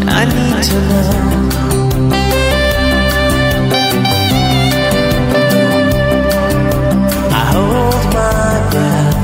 [0.09, 1.88] I need to know.
[7.31, 9.19] I hold my breath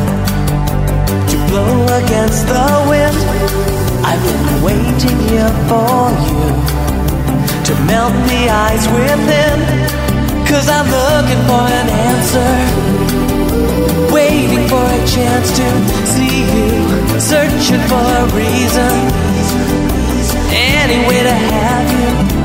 [1.32, 3.20] to blow against the wind.
[4.04, 6.44] I've been waiting here for you
[7.68, 9.60] to melt the ice within.
[10.46, 12.52] Cause I'm looking for an answer.
[14.14, 15.68] Waiting for a chance to
[16.14, 17.20] see you.
[17.20, 18.94] Searching for a reason.
[20.52, 22.45] Any way to have you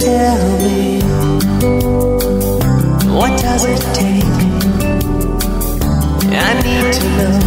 [0.00, 1.00] Tell me
[3.16, 4.24] what does it take?
[6.32, 7.38] I need to know.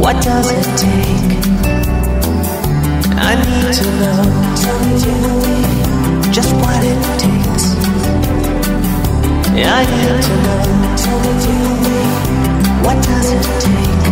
[0.00, 1.34] What does it take?
[3.16, 4.22] I need to know
[6.30, 7.64] just what it takes.
[9.56, 10.74] I need to know
[12.84, 14.04] what does it take?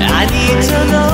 [0.00, 1.08] I need to know.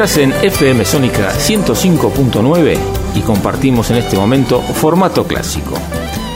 [0.00, 2.78] Estás en FM Sónica 105.9
[3.16, 5.74] y compartimos en este momento formato clásico.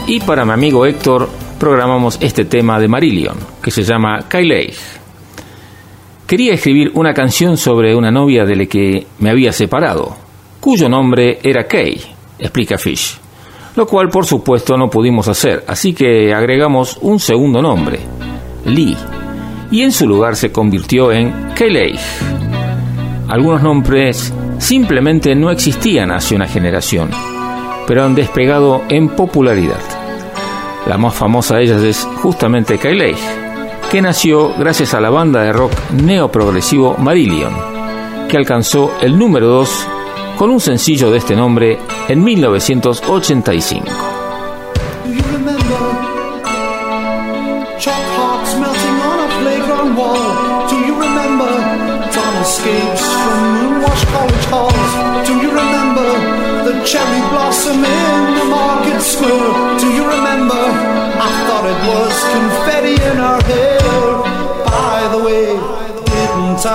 [0.05, 1.27] Y para mi amigo Héctor
[1.59, 4.71] programamos este tema de Marillion, que se llama Kylie.
[6.27, 10.15] Quería escribir una canción sobre una novia de la que me había separado,
[10.59, 11.99] cuyo nombre era Kay,
[12.37, 13.17] explica Fish.
[13.75, 17.99] Lo cual por supuesto no pudimos hacer, así que agregamos un segundo nombre,
[18.65, 18.95] Lee,
[19.71, 22.44] y en su lugar se convirtió en Kylie.
[23.35, 27.11] Algunos nombres simplemente no existían hace una generación,
[27.85, 29.81] pero han despegado en popularidad.
[30.87, 33.17] La más famosa de ellas es justamente Kylie,
[33.91, 37.53] que nació gracias a la banda de rock neoprogresivo Marillion,
[38.29, 39.87] que alcanzó el número 2
[40.37, 44.24] con un sencillo de este nombre en 1985.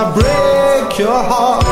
[0.00, 1.62] I break your heart?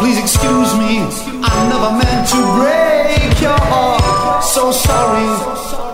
[0.00, 1.06] Please excuse me,
[1.38, 4.42] I never meant to break your heart.
[4.42, 5.30] So sorry,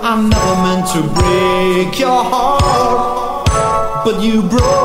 [0.00, 3.44] I never meant to break your heart,
[4.06, 4.81] but you broke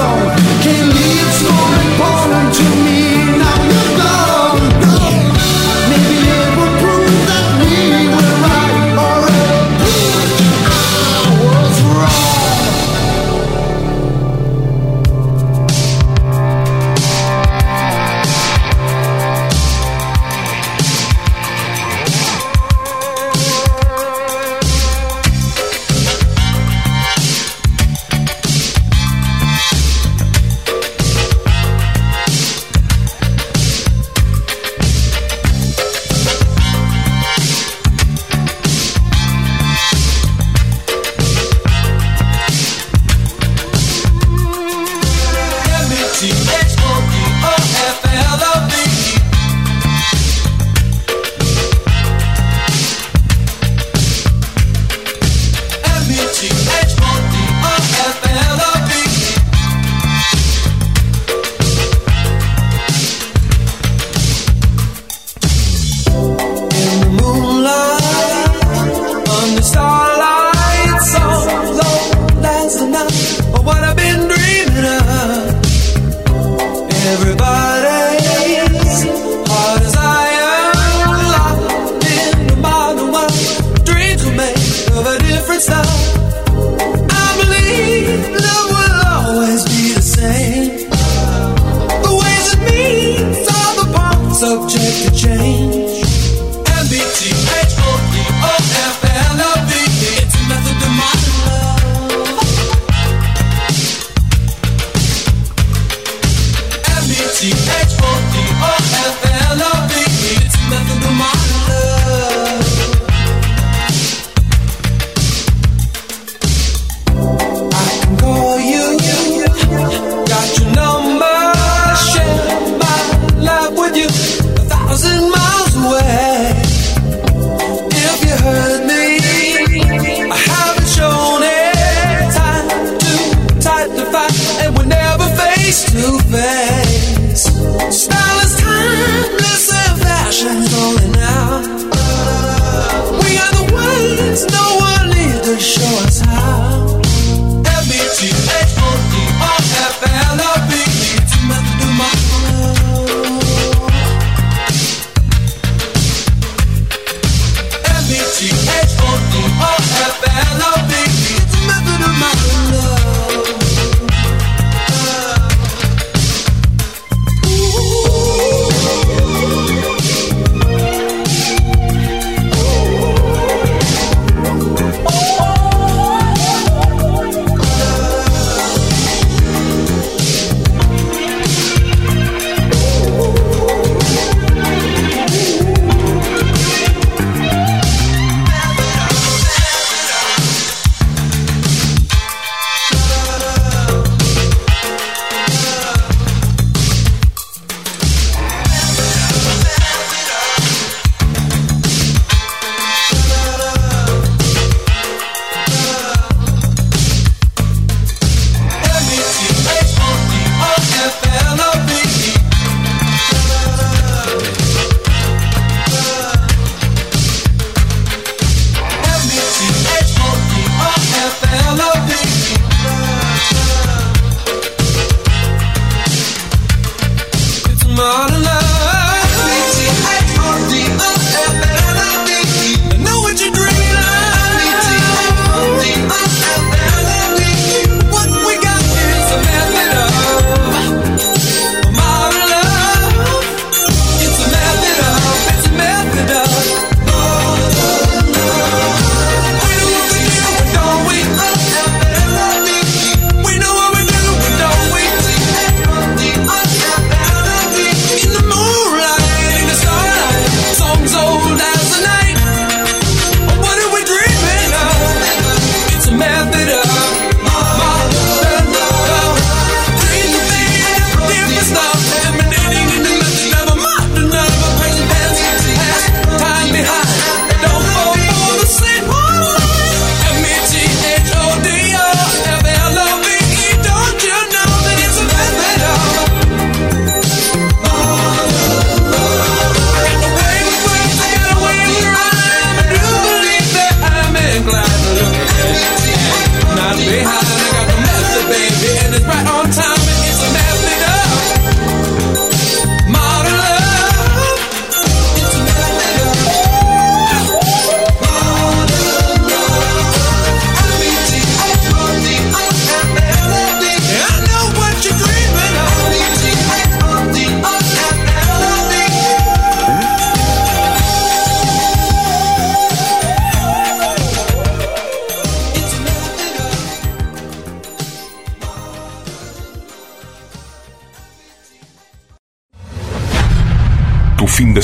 [0.00, 0.49] song.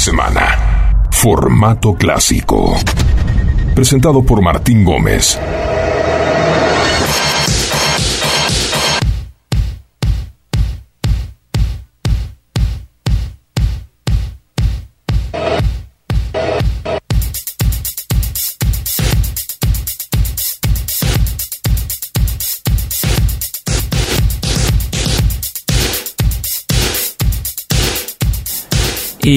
[0.06, 1.02] semana.
[1.10, 2.76] Formato clásico.
[3.74, 5.36] Presentado por Martín Gómez.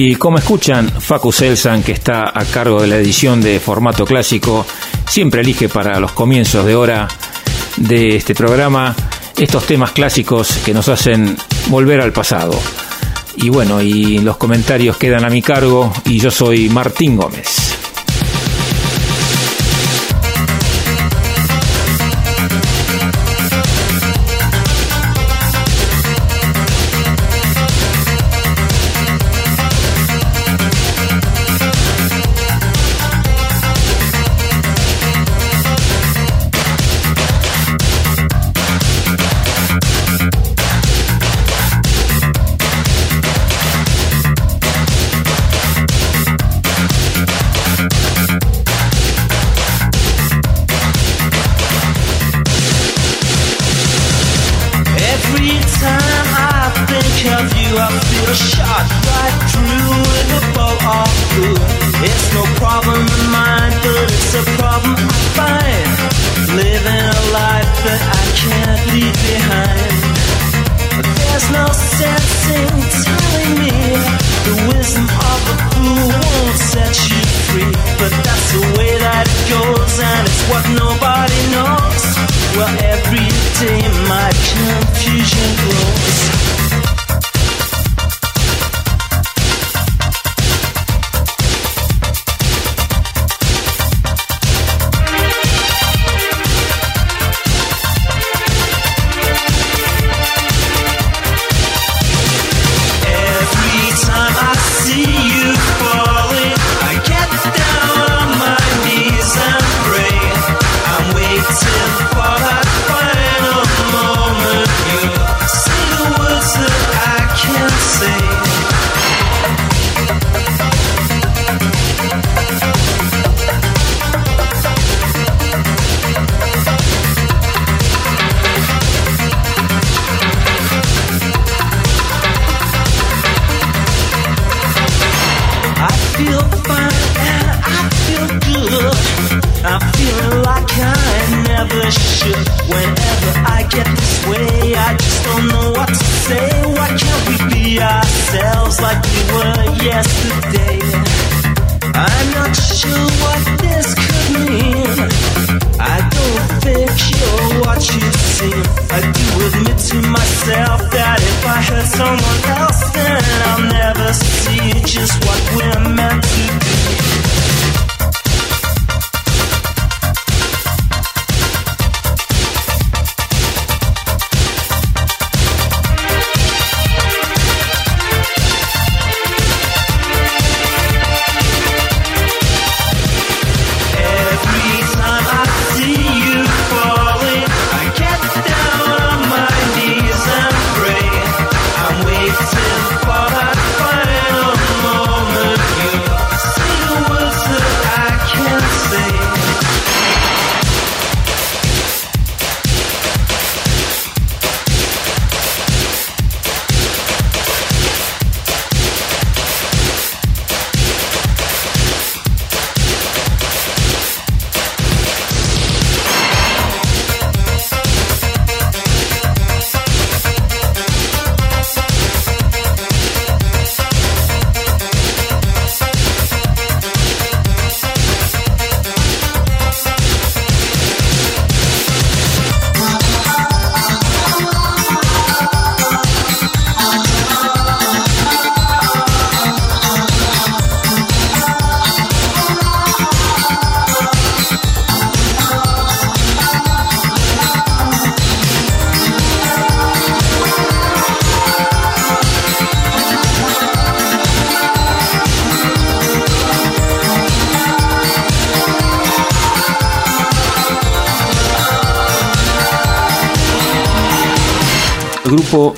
[0.02, 4.64] Y como escuchan, Facu Selsan, que está a cargo de la edición de formato clásico,
[5.06, 7.06] siempre elige para los comienzos de hora
[7.76, 8.96] de este programa
[9.36, 11.36] estos temas clásicos que nos hacen
[11.66, 12.58] volver al pasado.
[13.36, 17.79] Y bueno, y los comentarios quedan a mi cargo y yo soy Martín Gómez.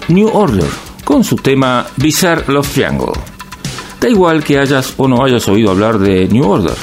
[0.08, 0.68] New Order
[1.04, 3.12] con su tema Bizarre Love Triangle.
[4.00, 6.76] Da igual que hayas o no hayas oído hablar de New Order.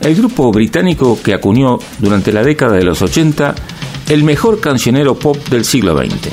[0.00, 3.54] El grupo británico que acuñó durante la década de los 80
[4.08, 6.30] el mejor cancionero pop del siglo XX.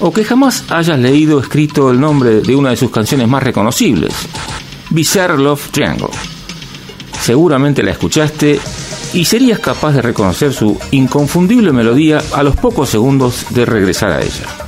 [0.00, 3.42] O que jamás hayas leído o escrito el nombre de una de sus canciones más
[3.42, 4.14] reconocibles,
[4.90, 6.08] Bizarre Love Triangle.
[7.20, 8.58] Seguramente la escuchaste
[9.12, 14.22] y serías capaz de reconocer su inconfundible melodía a los pocos segundos de regresar a
[14.22, 14.59] ella.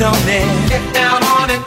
[0.00, 0.24] don't.
[0.72, 1.60] Get down on it.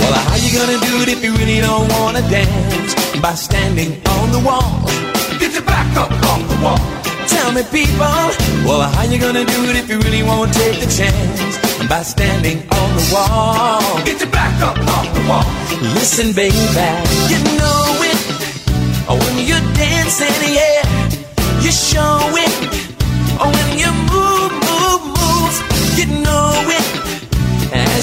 [0.00, 2.94] Well, how you gonna do it if you really don't wanna dance?
[3.20, 4.80] By standing on the wall.
[5.38, 6.80] Get your back up on the wall.
[7.28, 8.16] Tell me, people,
[8.64, 11.58] well, how you gonna do it if you really won't take the chance?
[11.86, 13.82] By standing on the wall.
[14.08, 15.44] Get your back up on the wall.
[16.00, 16.56] Listen, baby,
[17.32, 18.20] you know it.
[19.20, 20.80] When you're dancing, yeah,
[21.60, 22.54] you show it.
[23.36, 24.03] When you're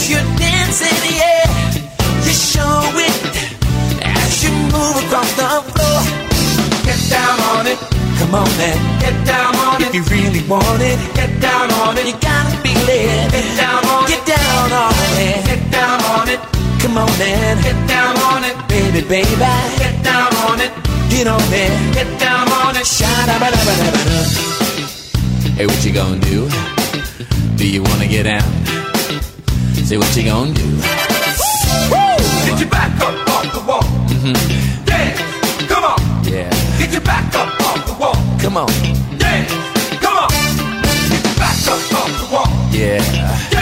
[0.10, 1.45] You're dancing, yeah,
[2.26, 3.15] you show it.
[4.02, 5.99] As you move across the floor,
[6.84, 7.78] get down on it.
[8.18, 9.88] Come on then, get down on it.
[9.88, 12.06] If you really want it, get down on it.
[12.07, 13.32] You gotta be it.
[13.32, 14.10] Get down on it.
[14.10, 15.45] Get down on it.
[15.45, 16.40] Get down on it.
[16.82, 19.38] Come on get down on it, baby, baby.
[19.78, 20.72] Get down on it.
[21.10, 21.94] Get on it.
[21.94, 22.86] Get down on it.
[23.28, 23.73] Ba ba ba.
[25.56, 26.49] Hey, what you gonna do?
[27.56, 28.81] Do you wanna get out?
[29.91, 30.63] See what you gonna do.
[30.63, 30.77] Woo!
[32.47, 33.84] Get your back up off the wall.
[34.07, 34.85] Mm-hmm.
[34.85, 35.99] Dance, come on.
[36.23, 36.49] Yeah.
[36.80, 38.15] Get your back up off the wall.
[38.39, 38.68] Come on.
[39.18, 39.51] Dance,
[39.99, 40.30] come on.
[41.09, 42.47] Get your back up off the wall.
[42.72, 42.99] Yeah.
[43.49, 43.60] Dance.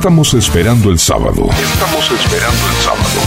[0.00, 1.46] Estamos esperando el sábado.
[1.62, 3.20] Estamos esperando el sábado.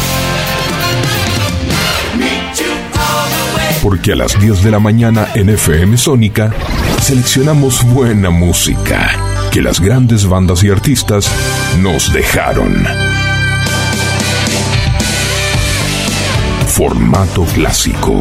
[3.83, 6.51] Porque a las 10 de la mañana en FM Sónica
[6.99, 9.11] seleccionamos buena música
[9.51, 11.29] que las grandes bandas y artistas
[11.79, 12.87] nos dejaron.
[16.69, 18.19] Formato clásico.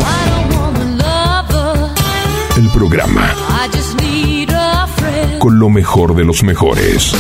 [2.58, 3.34] El programa
[5.38, 7.14] con lo mejor de los mejores.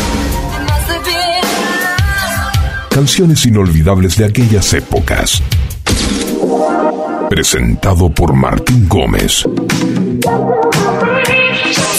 [2.94, 5.42] Canciones inolvidables de aquellas épocas.
[7.30, 9.44] Presentado por Martín Gómez.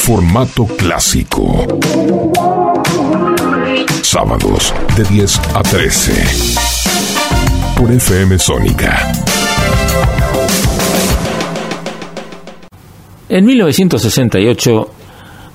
[0.04, 1.80] Formato clásico.
[4.04, 6.14] Sábados de 10 a 13.
[7.76, 9.12] Por FM Sónica.
[13.30, 14.92] En 1968,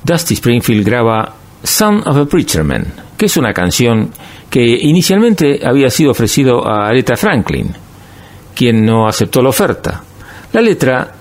[0.02, 1.32] Dusty Springfield graba
[1.62, 4.10] Son of a Preacher Man, que es una canción
[4.58, 7.72] que inicialmente había sido ofrecido a Aretha Franklin,
[8.56, 10.02] quien no aceptó la oferta.
[10.52, 11.12] La letra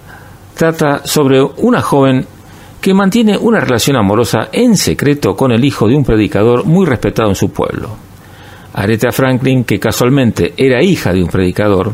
[0.55, 2.25] trata sobre una joven
[2.81, 7.29] que mantiene una relación amorosa en secreto con el hijo de un predicador muy respetado
[7.29, 7.89] en su pueblo.
[8.73, 11.93] Aretha Franklin, que casualmente era hija de un predicador,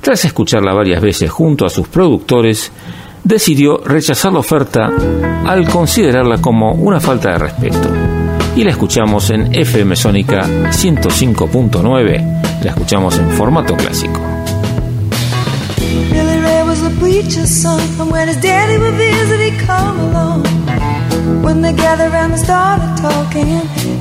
[0.00, 2.70] tras escucharla varias veces junto a sus productores,
[3.24, 4.88] decidió rechazar la oferta
[5.46, 8.25] al considerarla como una falta de respeto.
[8.56, 14.18] Y la escuchamos en FM Sónica 105.9, la escuchamos en formato clásico.
[16.10, 20.42] Billy Ray was a preacher's son, and when his daddy would visit, he'd come along.
[21.42, 23.60] When they gathered around and started talking,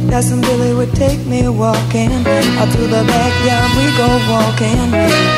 [0.10, 2.10] Cousin Billy would take me walking.
[2.58, 4.90] Out through the backyard we go walking.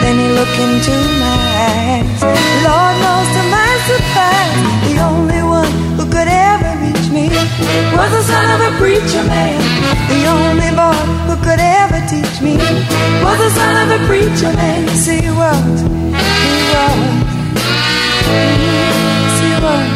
[0.04, 1.38] Then he looked into my
[1.74, 2.22] eyes.
[2.62, 4.62] Lord knows to my surprise,
[4.94, 6.77] the only one who could ever
[7.18, 7.26] me
[7.98, 9.58] was the son of a preacher man.
[10.12, 12.56] The only boy who could ever teach me
[13.26, 14.80] was the son of a preacher man.
[14.88, 15.78] Yes, he was.
[16.46, 17.00] He was.
[18.34, 19.90] Yes, he was.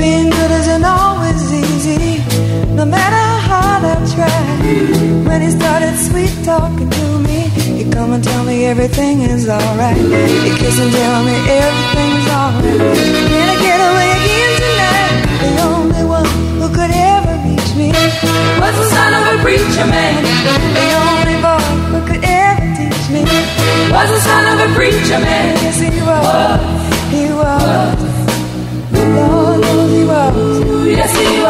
[0.00, 2.04] Being good isn't always easy,
[2.78, 4.40] no matter how hard I try.
[5.28, 7.25] When he started sweet talking to me,
[7.76, 9.96] he'd come and tell me everything is alright.
[9.96, 12.80] He'd kiss and tell me everything's alright.
[13.30, 15.16] Can I get away again tonight?
[15.44, 16.28] The only one
[16.60, 17.88] who could ever reach me
[18.60, 20.20] was the son of a preacher man.
[20.78, 23.22] The only boy who could ever teach me
[23.92, 25.52] was the son of a preacher man.
[25.64, 26.60] Yes, he was.
[27.12, 27.98] He was.
[29.16, 30.36] Lord knows he was.
[30.88, 31.45] Yes, he was.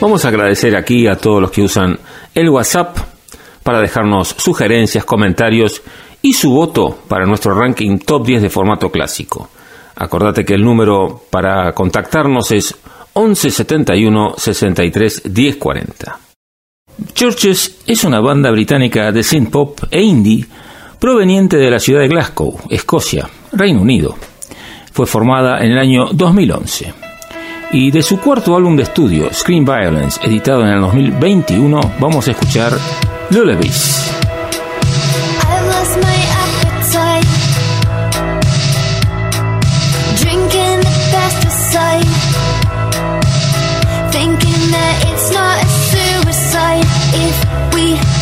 [0.00, 1.98] Vamos a agradecer aquí a todos los que usan
[2.34, 2.96] el WhatsApp
[3.62, 5.82] para dejarnos sugerencias, comentarios
[6.22, 9.48] y su voto para nuestro ranking top 10 de formato clásico.
[9.96, 12.74] Acordate que el número para contactarnos es
[13.14, 16.25] 11 71 63 10 40.
[17.12, 20.46] Churches es una banda británica de synth pop e indie
[20.98, 24.16] proveniente de la ciudad de Glasgow, Escocia, Reino Unido.
[24.92, 26.94] Fue formada en el año 2011
[27.72, 32.30] y de su cuarto álbum de estudio, Screen Violence, editado en el 2021, vamos a
[32.30, 32.72] escuchar
[33.30, 34.25] Lullabies.
[47.18, 48.15] If we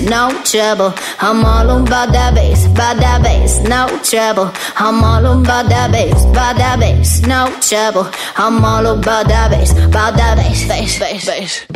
[0.00, 0.92] no trouble.
[1.20, 4.50] I'm all about that bass, about that bass, no trouble.
[4.76, 8.10] I'm all about that bass, about that bass, no trouble.
[8.36, 11.66] I'm all about that bass, about that bass, bass, bass, bass.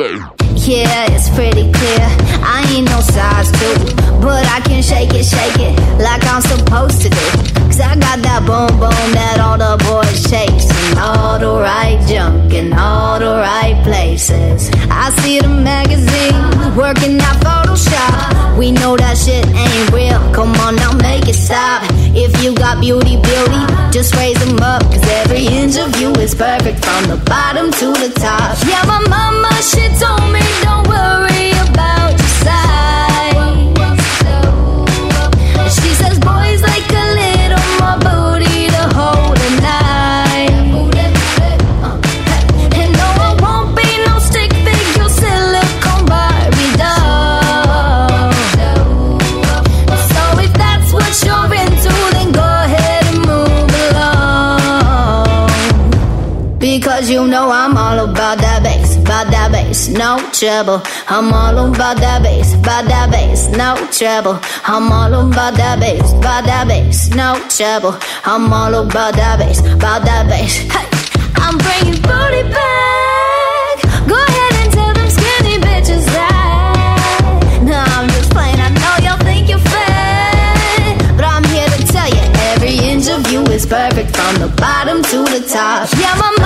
[0.66, 1.02] Yeah.
[22.83, 23.63] beauty, beauty.
[23.93, 27.87] Just raise them up, cause every inch of you is perfect from the bottom to
[28.03, 28.59] the top.
[28.67, 30.41] Yeah, my mama, she told me.
[60.43, 60.82] trouble.
[61.06, 64.40] I'm all about that bass, about that bass, no trouble.
[64.66, 67.94] I'm all about that bass, about that bass, no trouble.
[68.24, 70.66] I'm all about that bass, about that bass.
[70.66, 70.90] Hey,
[71.39, 73.86] I'm bringing booty back.
[74.10, 77.62] Go ahead and tell them skinny bitches that.
[77.62, 78.59] No, I'm just playing.
[78.59, 83.31] I know y'all think you're fat, but I'm here to tell you every inch of
[83.31, 85.86] you is perfect from the bottom to the top.
[85.94, 86.41] Yeah, my.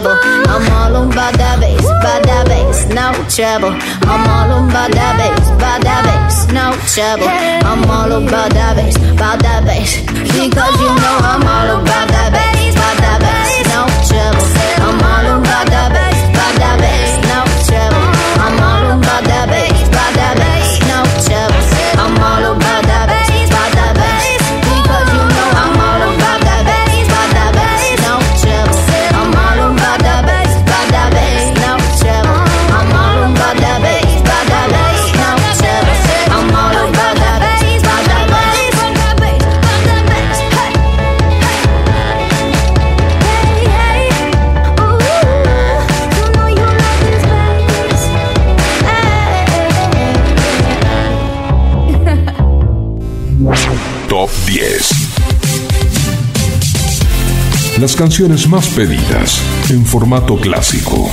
[0.00, 0.18] treble.
[0.48, 3.74] I'm all on by that bass, by that bass, no trouble.
[4.06, 7.28] I'm all on by that bass, by that bass, no trouble.
[7.28, 12.07] I'm all on by that bass, by that bass, because you know I'm all about
[57.98, 61.10] canciones más pedidas en formato clásico.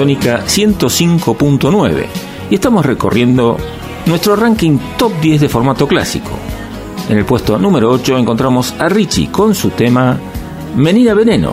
[0.00, 2.06] Sónica 105.9
[2.48, 3.58] y estamos recorriendo
[4.06, 6.30] nuestro ranking top 10 de formato clásico.
[7.10, 10.18] En el puesto número 8 encontramos a Richie con su tema
[10.74, 11.52] Menina Veneno.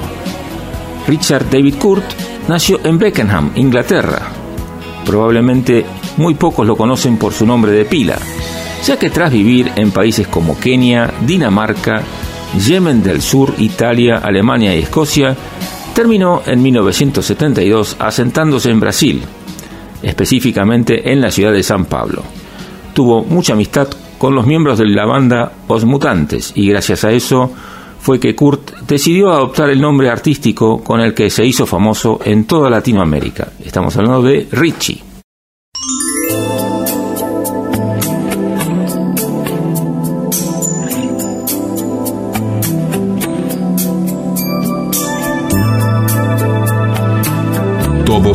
[1.09, 2.05] Richard David Kurt
[2.47, 4.31] nació en Beckenham, Inglaterra.
[5.05, 5.85] Probablemente
[6.15, 8.17] muy pocos lo conocen por su nombre de pila,
[8.85, 12.01] ya que tras vivir en países como Kenia, Dinamarca,
[12.65, 15.35] Yemen del Sur, Italia, Alemania y Escocia,
[15.97, 19.19] terminó en 1972 asentándose en Brasil,
[20.03, 22.21] específicamente en la ciudad de San Pablo.
[22.93, 23.87] Tuvo mucha amistad
[24.19, 27.51] con los miembros de la banda Os Mutantes y gracias a eso
[27.99, 32.45] fue que Kurt decidió adoptar el nombre artístico con el que se hizo famoso en
[32.45, 33.53] toda Latinoamérica.
[33.65, 35.16] Estamos hablando de Richie.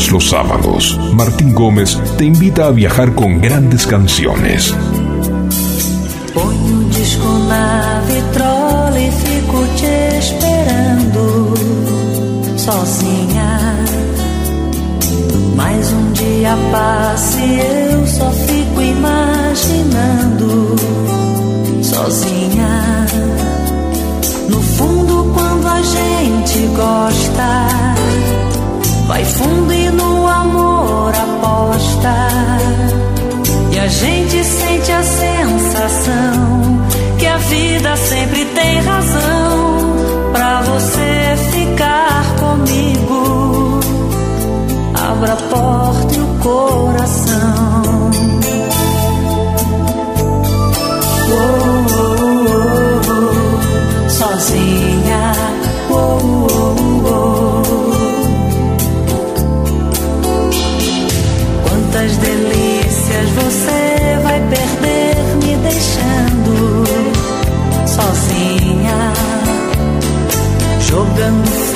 [0.02, 4.74] Todos los sábados, Martín Gómez te invita a viajar con grandes canciones.
[6.34, 11.54] Ponho um disco na vitrola e fico te esperando
[12.56, 13.76] sozinha.
[15.54, 20.74] Mais um dia passa e eu só fico imaginando
[21.80, 23.06] sozinha.
[24.48, 27.68] No fundo, quando a gente gosta,
[29.12, 32.14] vai fundo e no amor aposta.
[33.70, 36.86] E a gente sente a sensação
[37.18, 39.96] que a vida sempre tem razão
[40.32, 43.80] pra você ficar comigo.
[44.94, 47.82] Abra a porta e o coração.
[51.28, 52.22] Oh, oh,
[52.72, 53.16] oh,
[54.06, 55.32] oh, sozinha.
[55.90, 56.81] Oh, oh, oh.
[63.22, 66.84] Delícias você vai perder me deixando
[67.86, 69.12] sozinha,
[70.80, 71.71] jogando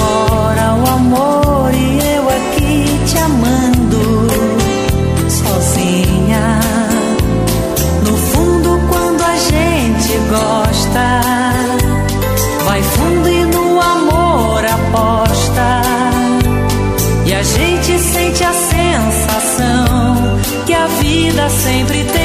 [21.49, 22.16] sempre tem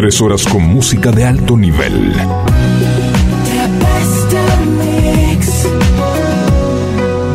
[0.00, 2.14] Tres horas con música de alto nivel.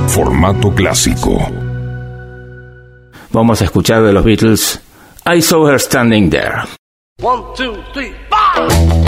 [0.07, 1.47] Formato clásico.
[3.29, 4.81] Vamos a escuchar de los Beatles
[5.31, 6.63] I Saw Her Standing There.
[7.21, 9.04] One, two, three, five.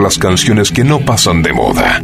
[0.00, 2.00] las canciones que no pasan de moda.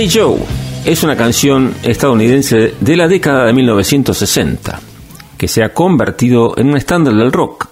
[0.00, 0.38] Hey Joe
[0.84, 4.80] es una canción estadounidense de la década de 1960,
[5.36, 7.66] que se ha convertido en un estándar del rock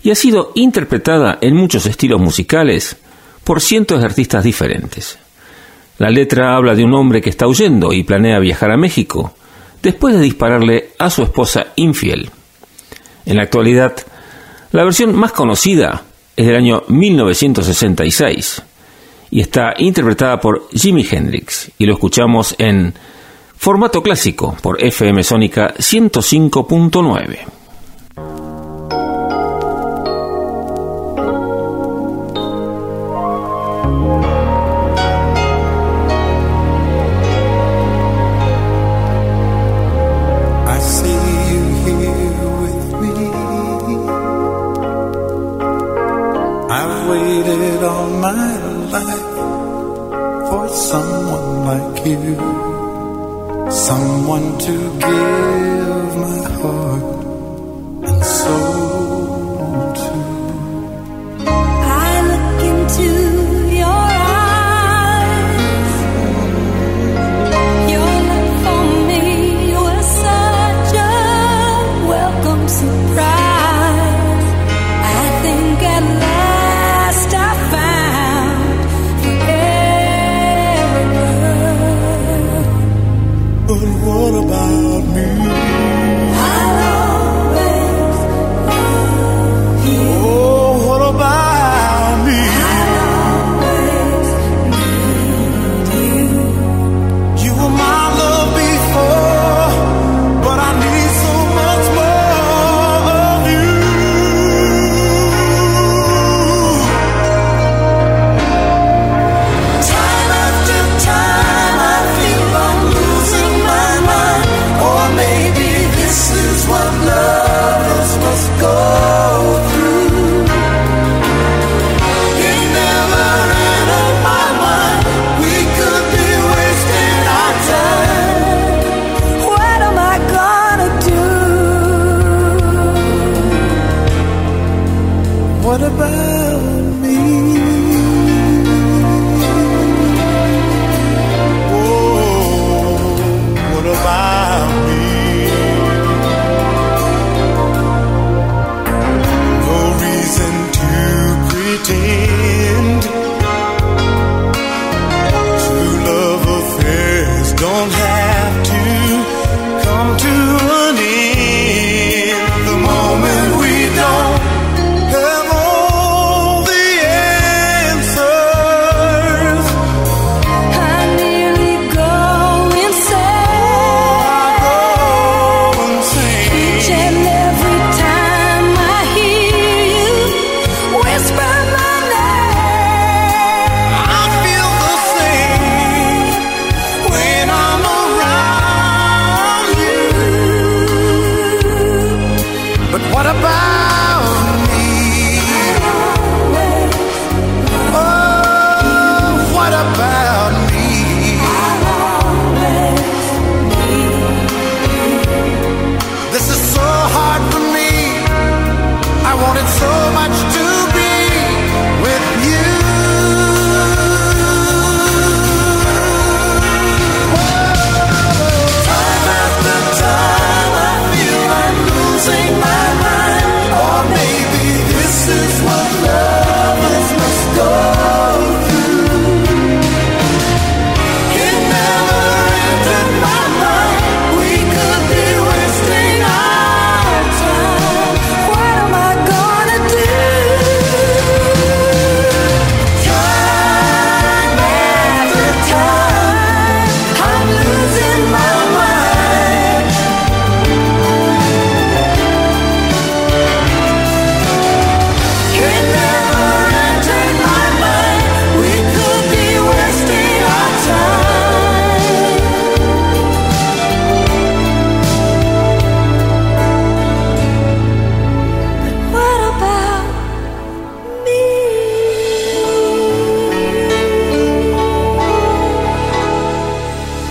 [0.00, 2.98] y ha sido interpretada en muchos estilos musicales
[3.42, 5.18] por cientos de artistas diferentes.
[5.98, 9.34] La letra habla de un hombre que está huyendo y planea viajar a México
[9.82, 12.30] después de dispararle a su esposa infiel.
[13.24, 13.96] En la actualidad,
[14.70, 16.04] la versión más conocida
[16.36, 18.62] es del año 1966
[19.30, 22.94] y está interpretada por Jimi Hendrix y lo escuchamos en
[23.56, 27.55] formato clásico por FM Sónica 105.9.
[52.08, 52.36] you,
[53.70, 57.02] someone to give my heart
[58.08, 58.85] and soul.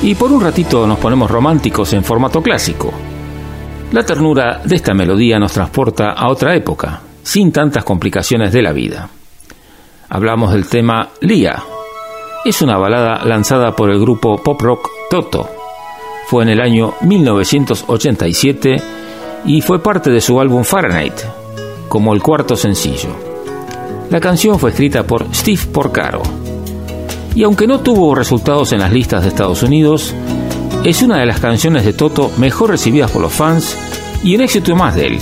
[0.06, 2.94] Y por un ratito nos ponemos románticos en formato clásico.
[3.92, 8.72] La ternura de esta melodía nos transporta a otra época, sin tantas complicaciones de la
[8.72, 9.10] vida.
[10.10, 11.56] Hablamos del tema Lía.
[12.46, 15.50] Es una balada lanzada por el grupo pop rock Toto.
[16.28, 18.76] Fue en el año 1987
[19.46, 21.20] y fue parte de su álbum Fahrenheit,
[21.90, 23.10] como el cuarto sencillo.
[24.12, 26.45] La canción fue escrita por Steve Porcaro
[27.36, 30.16] y aunque no tuvo resultados en las listas de Estados Unidos,
[30.86, 33.78] es una de las canciones de Toto mejor recibidas por los fans
[34.24, 35.20] y un éxito más de él.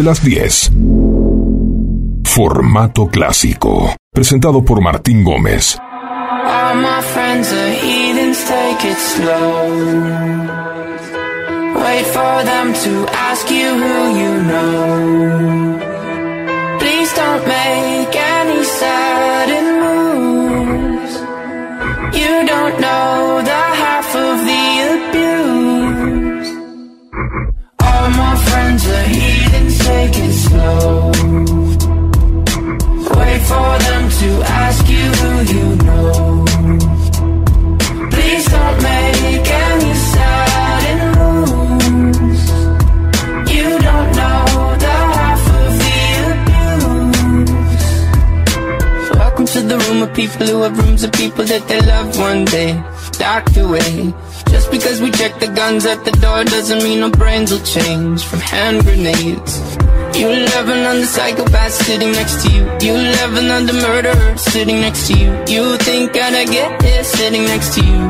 [0.00, 0.72] Desde las 10.
[2.24, 3.94] Formato clásico.
[4.10, 5.76] Presentado por Martín Gómez.
[5.78, 9.68] All my friends are heathens, take it slow.
[11.84, 15.69] Wait for them to ask you who you know.
[50.20, 52.72] People who have rooms of people that they love one day
[53.12, 54.12] docked away.
[54.52, 58.22] Just because we check the guns at the door doesn't mean our brains will change
[58.24, 59.52] from hand grenades.
[60.18, 62.64] You love another psychopath sitting next to you.
[62.86, 65.30] You love another murderer sitting next to you.
[65.54, 68.02] You think I'd get here sitting next to you.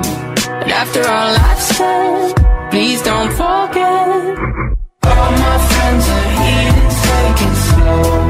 [0.60, 2.34] But after all I've said,
[2.72, 4.38] please don't forget.
[5.10, 6.30] All my friends are
[7.06, 8.29] take it slow.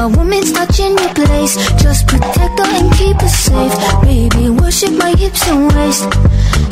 [0.00, 1.54] A woman's touch in your place.
[1.82, 3.74] Just protect her and keep her safe.
[4.02, 6.08] Baby, worship my hips and waist.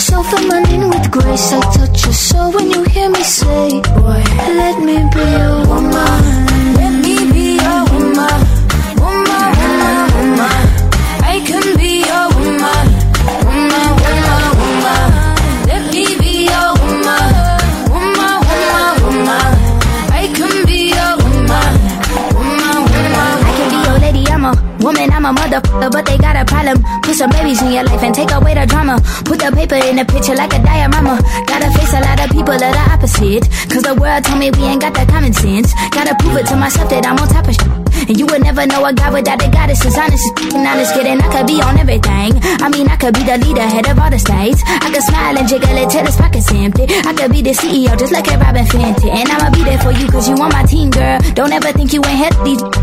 [0.00, 1.52] So feminine with grace.
[1.52, 4.22] I touch your soul when you hear me say, Boy,
[4.60, 7.07] let me be your woman.
[25.28, 26.80] A motherfucker, but they got a problem.
[27.02, 28.96] Put some babies in your life and take away the drama.
[29.24, 31.20] Put the paper in the picture like a diorama.
[31.44, 33.44] Gotta face a lot of people that are opposite.
[33.68, 35.72] Cause the world told me we ain't got that common sense.
[35.92, 38.08] Gotta prove it to myself that I'm on top of shit.
[38.08, 39.84] And you would never know a guy without a goddess.
[39.84, 41.20] Is honest as f***ing honest, kidding.
[41.20, 42.32] I could be on everything.
[42.64, 44.62] I mean, I could be the leader, head of all the states.
[44.64, 46.88] I could smile and jiggle it till his pockets empty.
[46.88, 49.12] I could be the CEO, just like a Robin Fenty.
[49.12, 51.20] And I'ma be there for you, cause you on my team, girl.
[51.34, 52.56] Don't ever think you ain't healthy,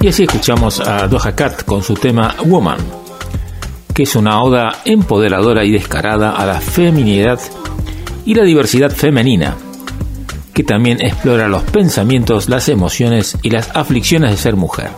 [0.00, 2.78] Y así escuchamos a Doja Cat con su tema Woman,
[3.92, 7.40] que es una oda empoderadora y descarada a la feminidad
[8.24, 9.56] y la diversidad femenina,
[10.54, 14.90] que también explora los pensamientos, las emociones y las aflicciones de ser mujer.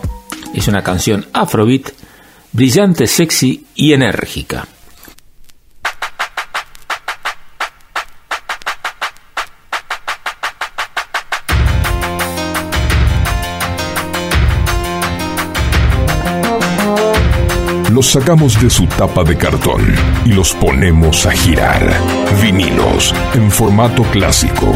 [0.53, 1.89] Es una canción afrobeat,
[2.51, 4.67] brillante, sexy y enérgica.
[18.01, 19.93] Los sacamos de su tapa de cartón
[20.25, 21.87] y los ponemos a girar.
[22.41, 24.73] Vinilos en formato clásico.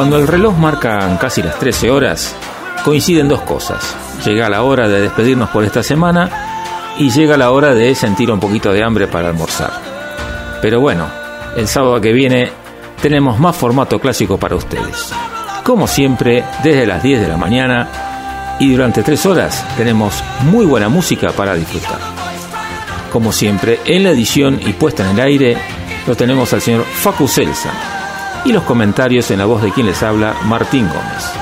[0.00, 2.34] Cuando el reloj marca casi las 13 horas,
[2.86, 3.94] coinciden dos cosas.
[4.24, 8.40] Llega la hora de despedirnos por esta semana y llega la hora de sentir un
[8.40, 9.70] poquito de hambre para almorzar.
[10.62, 11.06] Pero bueno,
[11.54, 12.50] el sábado que viene
[13.02, 15.12] tenemos más formato clásico para ustedes.
[15.64, 20.88] Como siempre, desde las 10 de la mañana y durante 3 horas tenemos muy buena
[20.88, 21.98] música para disfrutar.
[23.12, 25.58] Como siempre, en la edición y puesta en el aire
[26.06, 27.89] lo tenemos al señor Facu Celsa
[28.44, 31.32] y los comentarios en la voz de quien les habla, Martín Gómez.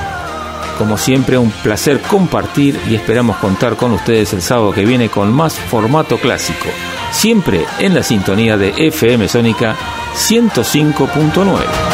[0.78, 5.32] Como siempre, un placer compartir y esperamos contar con ustedes el sábado que viene con
[5.32, 6.68] más formato clásico,
[7.10, 9.74] siempre en la sintonía de FM Sónica
[10.14, 11.87] 105.9.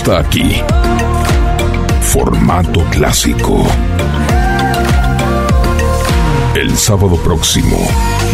[0.00, 0.62] Hasta aquí.
[2.00, 3.66] Formato clásico.
[6.54, 7.76] El sábado próximo,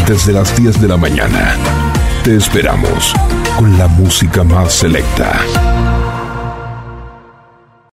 [0.07, 1.57] desde las 10 de la mañana,
[2.23, 3.13] te esperamos
[3.57, 5.41] con la música más selecta